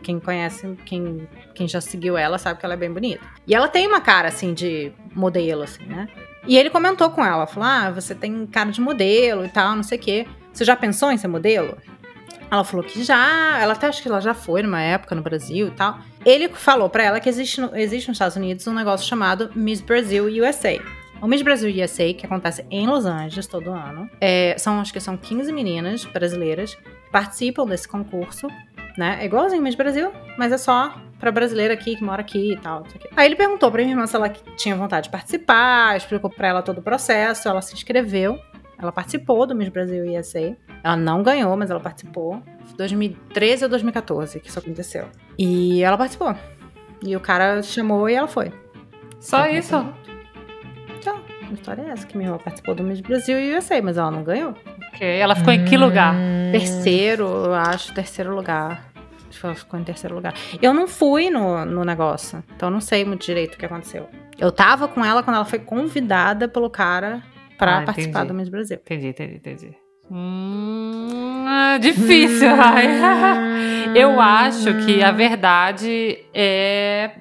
[0.02, 3.24] Quem conhece, quem, quem já seguiu ela sabe que ela é bem bonita.
[3.46, 6.08] E ela tem uma cara, assim, de modelo, assim, né?
[6.48, 9.84] E ele comentou com ela, falou, ah, você tem cara de modelo e tal, não
[9.84, 10.28] sei o quê.
[10.54, 11.78] Você já pensou em ser modelo?
[12.50, 15.68] Ela falou que já, ela até acho que ela já foi numa época no Brasil
[15.68, 16.00] e tal.
[16.26, 20.26] Ele falou pra ela que existe, existe nos Estados Unidos um negócio chamado Miss Brasil
[20.26, 20.80] USA.
[21.22, 25.00] O Miss Brasil USA, que acontece em Los Angeles todo ano, é, são, acho que
[25.00, 28.48] são 15 meninas brasileiras que participam desse concurso,
[28.98, 29.20] né?
[29.22, 32.84] É igualzinho Miss Brasil, mas é só pra brasileira aqui, que mora aqui e tal.
[33.16, 36.62] Aí ele perguntou pra minha irmã se ela tinha vontade de participar, explicou pra ela
[36.62, 38.38] todo o processo, ela se inscreveu.
[38.80, 40.56] Ela participou do Miss Brasil USA.
[40.84, 42.42] Ela não ganhou, mas ela participou.
[42.78, 45.08] 2013 ou 2014 que isso aconteceu.
[45.38, 46.36] E ela participou.
[47.04, 48.52] E o cara chamou e ela foi.
[49.20, 49.94] Só Alguma isso.
[51.00, 51.20] Então,
[51.50, 54.12] a história é essa, que minha irmã participou do Miss Brasil e USA, mas ela
[54.12, 54.54] não ganhou.
[54.94, 55.08] Ok.
[55.08, 56.14] Ela ficou em que lugar?
[56.14, 56.52] Hum.
[56.52, 58.87] Terceiro, eu acho, terceiro lugar.
[59.38, 60.34] Ficou em terceiro lugar.
[60.62, 64.08] Eu não fui no, no negócio, então eu não sei muito direito o que aconteceu.
[64.38, 67.22] Eu tava com ela quando ela foi convidada pelo cara
[67.58, 68.28] pra Ah, participar entendi.
[68.28, 68.78] do Miss Brasil.
[68.84, 69.76] Entendi, entendi, entendi.
[70.10, 72.88] Hum, ah, difícil, ai.
[73.96, 77.12] Eu acho que a verdade é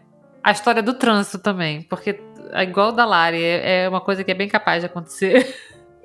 [0.42, 2.20] a história do trânsito também, porque
[2.52, 5.54] é igual da Lari, é é uma coisa que é bem capaz de acontecer.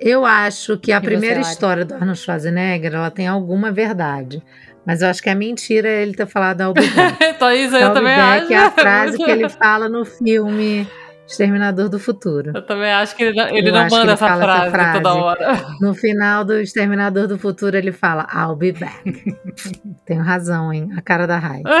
[0.00, 1.52] Eu acho que a você, primeira Lari?
[1.52, 4.42] história do Arnold Schwarzenegger, ela tem alguma verdade.
[4.86, 7.18] Mas eu acho que a mentira é ele ter falado I'll be back.
[7.56, 8.52] isso eu I'll também back acho.
[8.52, 10.86] é a frase que ele fala no filme
[11.26, 12.52] Exterminador do Futuro.
[12.54, 15.10] Eu também acho que ele não, ele não manda ele essa fala essa frase, toda
[15.10, 15.20] frase.
[15.20, 15.66] hora.
[15.80, 19.36] No final do Exterminador do Futuro, ele fala I'll be back.
[20.04, 20.90] Tenho razão, hein?
[20.96, 21.62] A cara da Rai.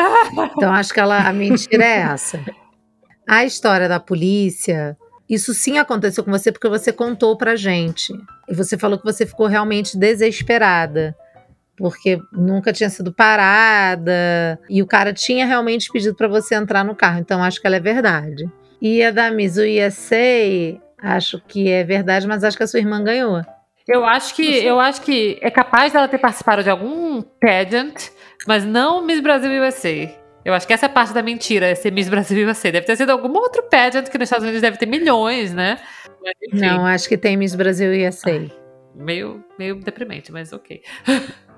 [0.56, 2.40] Então acho que ela, a mentira é essa.
[3.28, 4.96] A história da polícia,
[5.28, 8.12] isso sim aconteceu com você porque você contou pra gente.
[8.48, 11.14] E você falou que você ficou realmente desesperada.
[11.82, 14.56] Porque nunca tinha sido parada.
[14.70, 17.18] E o cara tinha realmente pedido pra você entrar no carro.
[17.18, 18.48] Então acho que ela é verdade.
[18.80, 23.02] E a da Miss USA, acho que é verdade, mas acho que a sua irmã
[23.02, 23.42] ganhou.
[23.88, 28.10] Eu acho que eu acho que é capaz dela ter participado de algum pageant,
[28.46, 30.08] mas não Miss Brasil USA.
[30.44, 32.70] Eu acho que essa é a parte da mentira, é ser Miss Brasil USA.
[32.70, 35.78] Deve ter sido algum outro pageant que nos Estados Unidos deve ter milhões, né?
[36.22, 36.60] Mas.
[36.60, 38.48] Não, acho que tem Miss Brasil USA.
[38.94, 40.80] meio, meio deprimente, mas ok.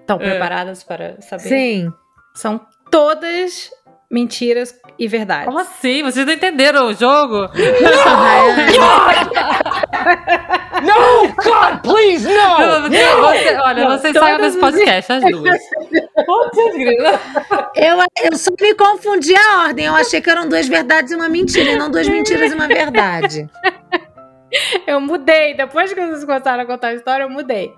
[0.00, 0.30] Estão É.
[0.30, 1.42] preparadas para saber?
[1.48, 1.92] Sim.
[2.34, 2.60] São
[2.90, 3.70] todas
[4.10, 5.44] mentiras e verdades.
[5.46, 6.02] Como assim?
[6.02, 7.48] Vocês não entenderam o jogo?
[10.82, 12.88] No, God, please, no!
[12.88, 15.58] Você- olha, vocês Todas saiam desse podcast, as duas.
[17.74, 19.86] Eu, eu só me confundi a ordem.
[19.86, 22.68] Eu achei que eram duas verdades e uma mentira, e não duas mentiras e uma
[22.68, 23.48] verdade.
[24.86, 25.54] Eu mudei.
[25.54, 27.72] Depois que vocês começaram a contar a história, eu mudei.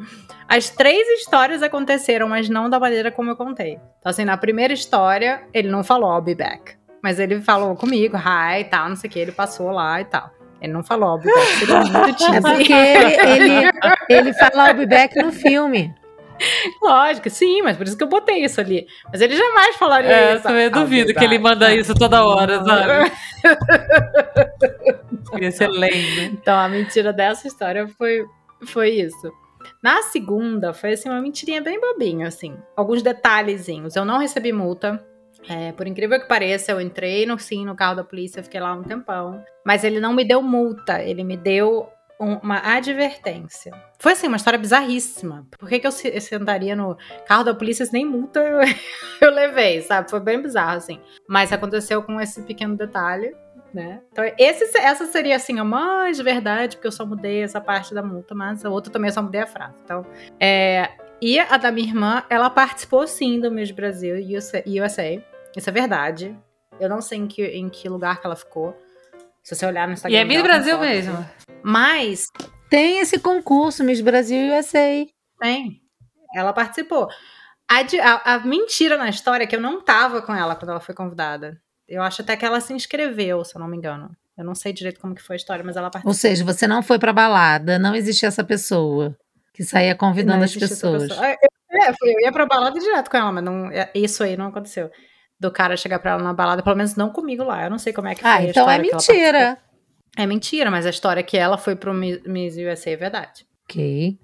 [0.51, 3.75] As três histórias aconteceram, mas não da maneira como eu contei.
[4.01, 6.75] Então, assim, na primeira história, ele não falou I'll be back.
[7.01, 9.19] Mas ele falou comigo, hi e tal, não sei o que.
[9.21, 10.29] Ele passou lá e tal.
[10.61, 11.47] Ele não falou I'll be back.
[11.57, 13.71] Seria muito É porque ele, ele,
[14.09, 15.95] ele fala I'll be back no filme.
[16.83, 18.89] Lógico, sim, mas por isso que eu botei isso ali.
[19.13, 20.49] Mas ele jamais falaria É, isso.
[20.49, 23.13] eu duvido que ele manda isso toda hora, sabe?
[25.79, 26.25] Lame.
[26.33, 28.25] Então, a mentira dessa história foi,
[28.67, 29.33] foi isso.
[29.83, 32.57] Na segunda, foi assim, uma mentirinha bem bobinha, assim.
[32.77, 33.97] Alguns detalhezinhos.
[33.97, 35.05] Eu não recebi multa.
[35.49, 38.75] É, por incrível que pareça, eu entrei no sim no carro da polícia, fiquei lá
[38.75, 39.43] um tempão.
[39.65, 41.89] Mas ele não me deu multa, ele me deu
[42.21, 43.73] um- uma advertência.
[43.99, 45.47] Foi assim, uma história bizarríssima.
[45.59, 46.95] Por que, que eu se- sentaria no
[47.27, 48.59] carro da polícia se nem multa eu,
[49.23, 50.11] eu levei, sabe?
[50.11, 51.01] Foi bem bizarro, assim.
[51.27, 53.35] Mas aconteceu com esse pequeno detalhe
[53.73, 54.01] né?
[54.13, 58.03] Então, esse, essa seria assim, a mais verdade, porque eu só mudei essa parte da
[58.03, 59.75] multa, mas a outra também eu só mudei a frase.
[59.85, 60.05] Então,
[60.39, 60.91] é,
[61.23, 64.63] e a da minha irmã, ela participou sim do Miss Brasil USA.
[64.67, 65.23] USA.
[65.57, 66.37] Isso é verdade.
[66.79, 68.77] Eu não sei em que, em que lugar que ela ficou.
[69.43, 70.17] Se você olhar no Instagram.
[70.19, 71.13] E é Miss Brasil foto, mesmo.
[71.15, 71.29] assim.
[71.63, 72.27] Mas
[72.69, 75.07] Tem esse concurso, Miss Brasil e USA.
[75.41, 75.81] tem.
[76.35, 77.09] Ela participou.
[77.69, 80.81] A, a- a mentira na história é que eu não tava com ela quando ela
[80.81, 81.61] foi convidada.
[81.91, 84.17] Eu acho até que ela se inscreveu, se eu não me engano.
[84.39, 86.11] Eu não sei direito como que foi a história, mas ela participou.
[86.11, 89.15] Ou seja, você não foi pra balada, não existia essa pessoa
[89.53, 91.09] que saía convidando Não as pessoas.
[91.09, 91.27] pessoa.
[91.27, 94.37] Ah, Eu, é, eu ia pra balada direto com ela, mas não, é, isso aí
[94.37, 94.91] não aconteceu.
[95.39, 97.65] Do cara chegar pra ela na balada, pelo menos não comigo lá.
[97.65, 99.59] Eu não sei como é que foi Ah, a então é mentira.
[100.17, 103.47] É mentira, mas a história que ela foi pro Miss USA é verdade.
[103.65, 104.19] Ok.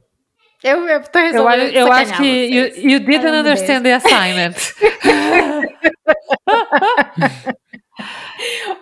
[0.65, 2.85] Eu, eu tô Eu, resolvendo acho- eu acho que you, vocês.
[2.85, 4.55] you didn't Ai, meu understand the assignment.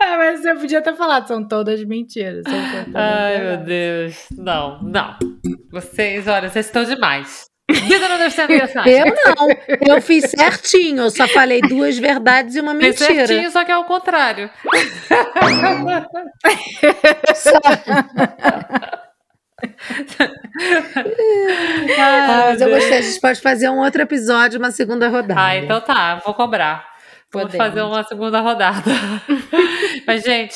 [0.01, 2.43] Ah, mas eu podia ter falado, são todas mentiras.
[2.45, 3.67] são todas Ai, meu verdades.
[3.67, 4.27] Deus.
[4.37, 5.17] Não, não.
[5.71, 7.45] Vocês, olha, vocês estão demais.
[7.71, 9.49] Didn't understand the Eu não.
[9.97, 11.05] Eu fiz certinho.
[11.05, 12.97] Eu só falei duas verdades e uma mentira.
[13.27, 14.51] certinho, só que é o contrário.
[17.35, 17.53] Só.
[21.99, 22.99] Ah, mas eu gostei.
[22.99, 25.41] A gente pode fazer um outro episódio, uma segunda rodada.
[25.41, 26.93] Ah, então tá, vou cobrar.
[27.33, 27.67] Vou Podemos.
[27.67, 28.83] fazer uma segunda rodada.
[30.07, 30.55] Mas, gente,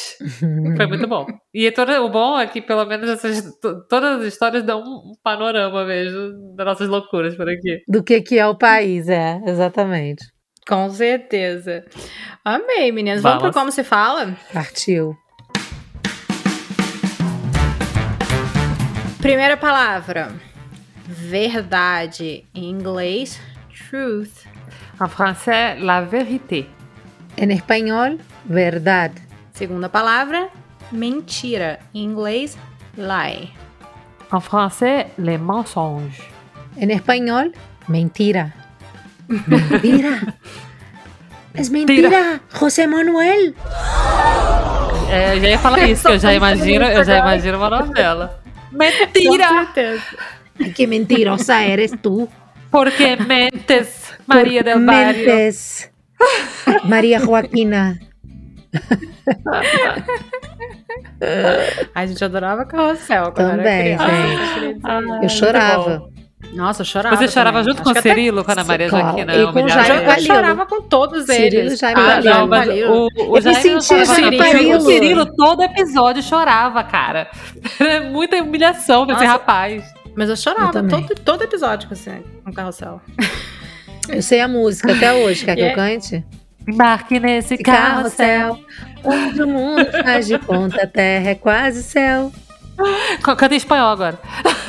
[0.77, 1.27] foi muito bom.
[1.53, 5.13] E todo, o bom é que, pelo menos, essas, to- todas as histórias dão um,
[5.25, 7.83] panorama mesmo das nossas loucuras por aqui.
[7.89, 10.25] Do que, que é o país, é, exatamente.
[10.69, 11.85] Com certeza.
[12.45, 13.23] Amei, meninas.
[13.23, 13.53] Vamos, Vamos.
[13.55, 14.37] pro Como Se Fala?
[14.53, 15.17] Partiu.
[19.29, 20.33] Primeira palavra.
[21.07, 22.47] Verdade.
[22.55, 24.47] Em inglês, truth.
[24.99, 26.65] En français, la vérité.
[27.37, 28.17] Em espanhol,
[28.47, 29.21] verdade.
[29.53, 30.49] Segunda palavra,
[30.91, 31.79] mentira.
[31.95, 32.57] Em inglês,
[32.97, 33.51] lie.
[34.33, 36.23] En français, les mensonges.
[36.79, 37.53] Em espanhol,
[37.87, 38.55] mentira.
[39.29, 40.35] Mentira.
[41.55, 43.53] Es mentira, José Manuel.
[45.11, 48.48] É, eu já ia falar isso, que eu já imagino, eu já imagino uma novela.
[48.71, 49.73] Mentira!
[50.75, 52.29] Qué mentirosa eres tú.
[52.71, 55.27] Porque mentes, Maria del Barrio.
[55.27, 55.91] Mentes.
[56.85, 57.99] María Joaquina.
[61.95, 64.61] A gente adorava carrossel quando Também, era criança.
[64.61, 64.81] gente.
[64.85, 65.21] Ah.
[65.23, 66.11] Eu chorava.
[66.55, 67.17] Nossa, eu chorava.
[67.17, 67.65] Você chorava também.
[67.75, 69.69] junto Acho com o que até- Cirilo quando a Maria Claro, Joaquina e com o
[69.69, 71.79] Jaime Eu, eu chorava com todos Cirilo eles.
[71.79, 72.93] Jaime Ah, não, mas Palilo.
[72.95, 74.39] o, o Eu me Jaime não sentia Jaime.
[74.39, 74.77] Palilo.
[74.79, 77.29] O Cirilo todo episódio chorava, cara.
[77.81, 79.85] Era muita humilhação pra esse rapaz.
[80.15, 81.03] Mas eu Eu chorava também.
[81.07, 82.11] todo, todo episódio com, esse,
[82.45, 83.01] com carrossel.
[84.09, 85.45] Eu sei a música até hoje.
[85.45, 86.25] Quer que eu é- cante?
[86.67, 88.59] Embarque nesse Esse carrossel.
[89.05, 92.33] onde o mundo faz de conta, a terra é quase céu.
[93.23, 94.19] Canta em espanhol agora.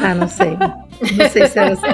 [0.01, 0.57] Ah, não sei.
[1.01, 1.87] Não sei se era assim.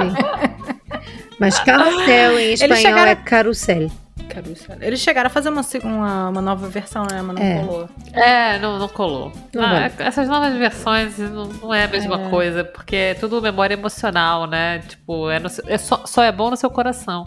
[1.40, 3.92] Mas carrossel em espanhol chegaram- é carusel.
[4.30, 4.78] Carrossel.
[4.82, 7.22] Eles chegaram a fazer uma, uma, uma nova versão, né?
[7.22, 7.60] Mas não É.
[7.60, 7.90] colou.
[8.14, 9.32] É, não, não colou.
[9.54, 12.30] Não Ah, essas novas versões não, não é a mesma É.
[12.30, 14.80] coisa, porque é tudo memória emocional, né?
[14.88, 17.26] Tipo, é no é só, só é bom no seu coração.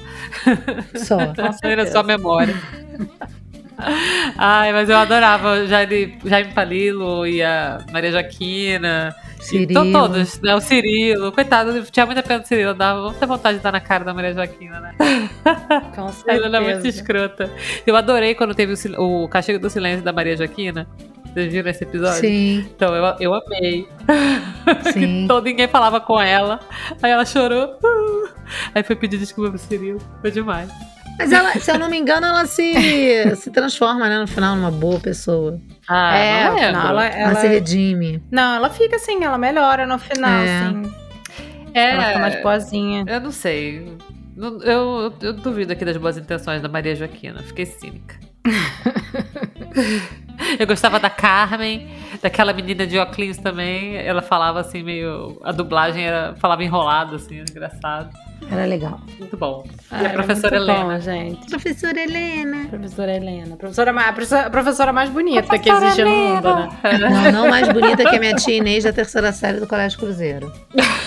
[0.97, 1.17] Só.
[1.63, 2.55] Não é na sua memória.
[4.37, 9.15] Ai, mas eu adorava o Jaime, Jaime Palilo e a Maria Joaquina.
[9.41, 9.71] Cirilo.
[9.71, 10.55] Então todos, né?
[10.55, 14.05] O Cirilo, coitado, tinha muita pena do Cirilo, dava muita vontade de dar na cara
[14.05, 14.95] da Maria Joaquina, né?
[15.95, 16.47] Com certeza.
[16.47, 17.51] Ela era muito escrota.
[17.87, 20.89] Eu adorei quando teve o, o Castigo do Silêncio da Maria Joaquina.
[21.33, 22.21] Vocês viram esse episódio?
[22.21, 23.89] Sim, Então, eu, eu amei.
[24.93, 25.25] sim.
[25.29, 26.59] Então ninguém falava com ela.
[27.03, 27.79] Aí ela chorou.
[28.75, 30.01] Aí foi pedir desculpa pro Cirilo.
[30.21, 30.71] Foi demais.
[31.19, 34.71] Mas ela, se eu não me engano, ela se, se transforma, né, no final, numa
[34.71, 35.61] boa pessoa.
[35.89, 36.67] Ah, É, não lembro.
[36.69, 38.23] final ela, Ela, ela- se redime.
[38.31, 40.61] Não, ela fica assim, ela melhora no final, É.
[40.67, 40.95] assim.
[41.75, 43.05] É, Ela fica mais boazinha.
[43.07, 43.97] eu não sei.
[44.37, 47.43] Não- Eu, eu duvido aqui das boas intenções da Maria Joaquina.
[47.43, 48.15] Fiquei cínica.
[50.59, 51.89] eu gostava da Carmen,
[52.23, 53.97] daquela menina de óculos também.
[53.97, 55.41] Ela falava assim, meio.
[55.45, 58.11] A dublagem era, falava enrolado, assim, era engraçado.
[58.51, 59.01] Era legal.
[59.19, 59.65] Muito bom.
[59.67, 60.95] E Ah, a era professora muito Helena.
[60.95, 61.51] Bom, gente.
[61.51, 62.69] Professora Helena.
[62.69, 63.57] Professora Helena.
[63.57, 66.69] Professora, a professora- a professora mais bonita que existe no mundo, né?
[66.99, 70.53] Não, não mais bonita que a minha tia Inês da terceira série do Colégio Cruzeiro.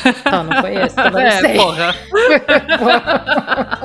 [0.06, 1.56] Então, não foi esse, também não É, sei.
[1.56, 1.96] porra.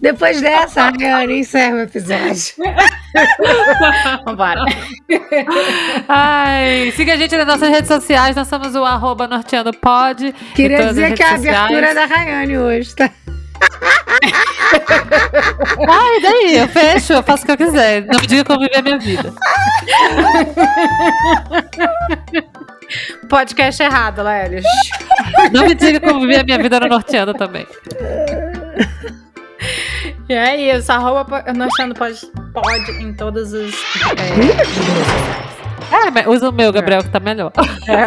[0.00, 2.54] Depois dessa, Ariane, encerra o episódio.
[4.24, 4.64] Vambora.
[6.08, 8.34] Ai, siga a gente nas nossas redes sociais.
[8.34, 10.34] Nós somos o arroba norteando pod.
[10.54, 11.94] Queria dizer que é a abertura sociais.
[11.94, 13.10] da Rayane hoje, tá?
[15.88, 18.04] Ai, daí, eu fecho, eu faço o que eu quiser.
[18.06, 19.32] Não me diga como viver a minha vida.
[23.28, 24.64] Podcast errado, Lélios.
[25.52, 27.66] Não me diga como viver a minha vida no norteando também.
[30.32, 32.18] E é isso, arroba Norteando pode,
[32.54, 33.74] pode em todas as.
[35.92, 37.52] É, mas usa o meu, Gabriel, que tá melhor.
[37.86, 38.06] É,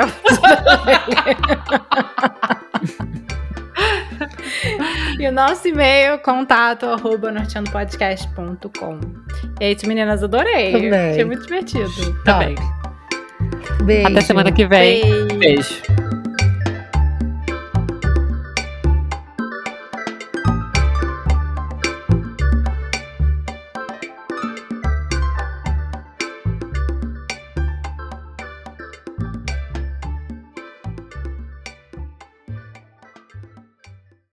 [5.22, 9.00] e o nosso e-mail, contato, arroba norteandopodcast.com.
[9.60, 10.72] É isso, meninas, adorei.
[10.72, 11.12] Também.
[11.12, 12.24] Achei muito divertido.
[12.24, 12.56] Também.
[13.84, 14.08] Beijo.
[14.08, 15.04] Até semana que vem.
[15.04, 15.38] Beijo.
[15.38, 15.84] Beijo.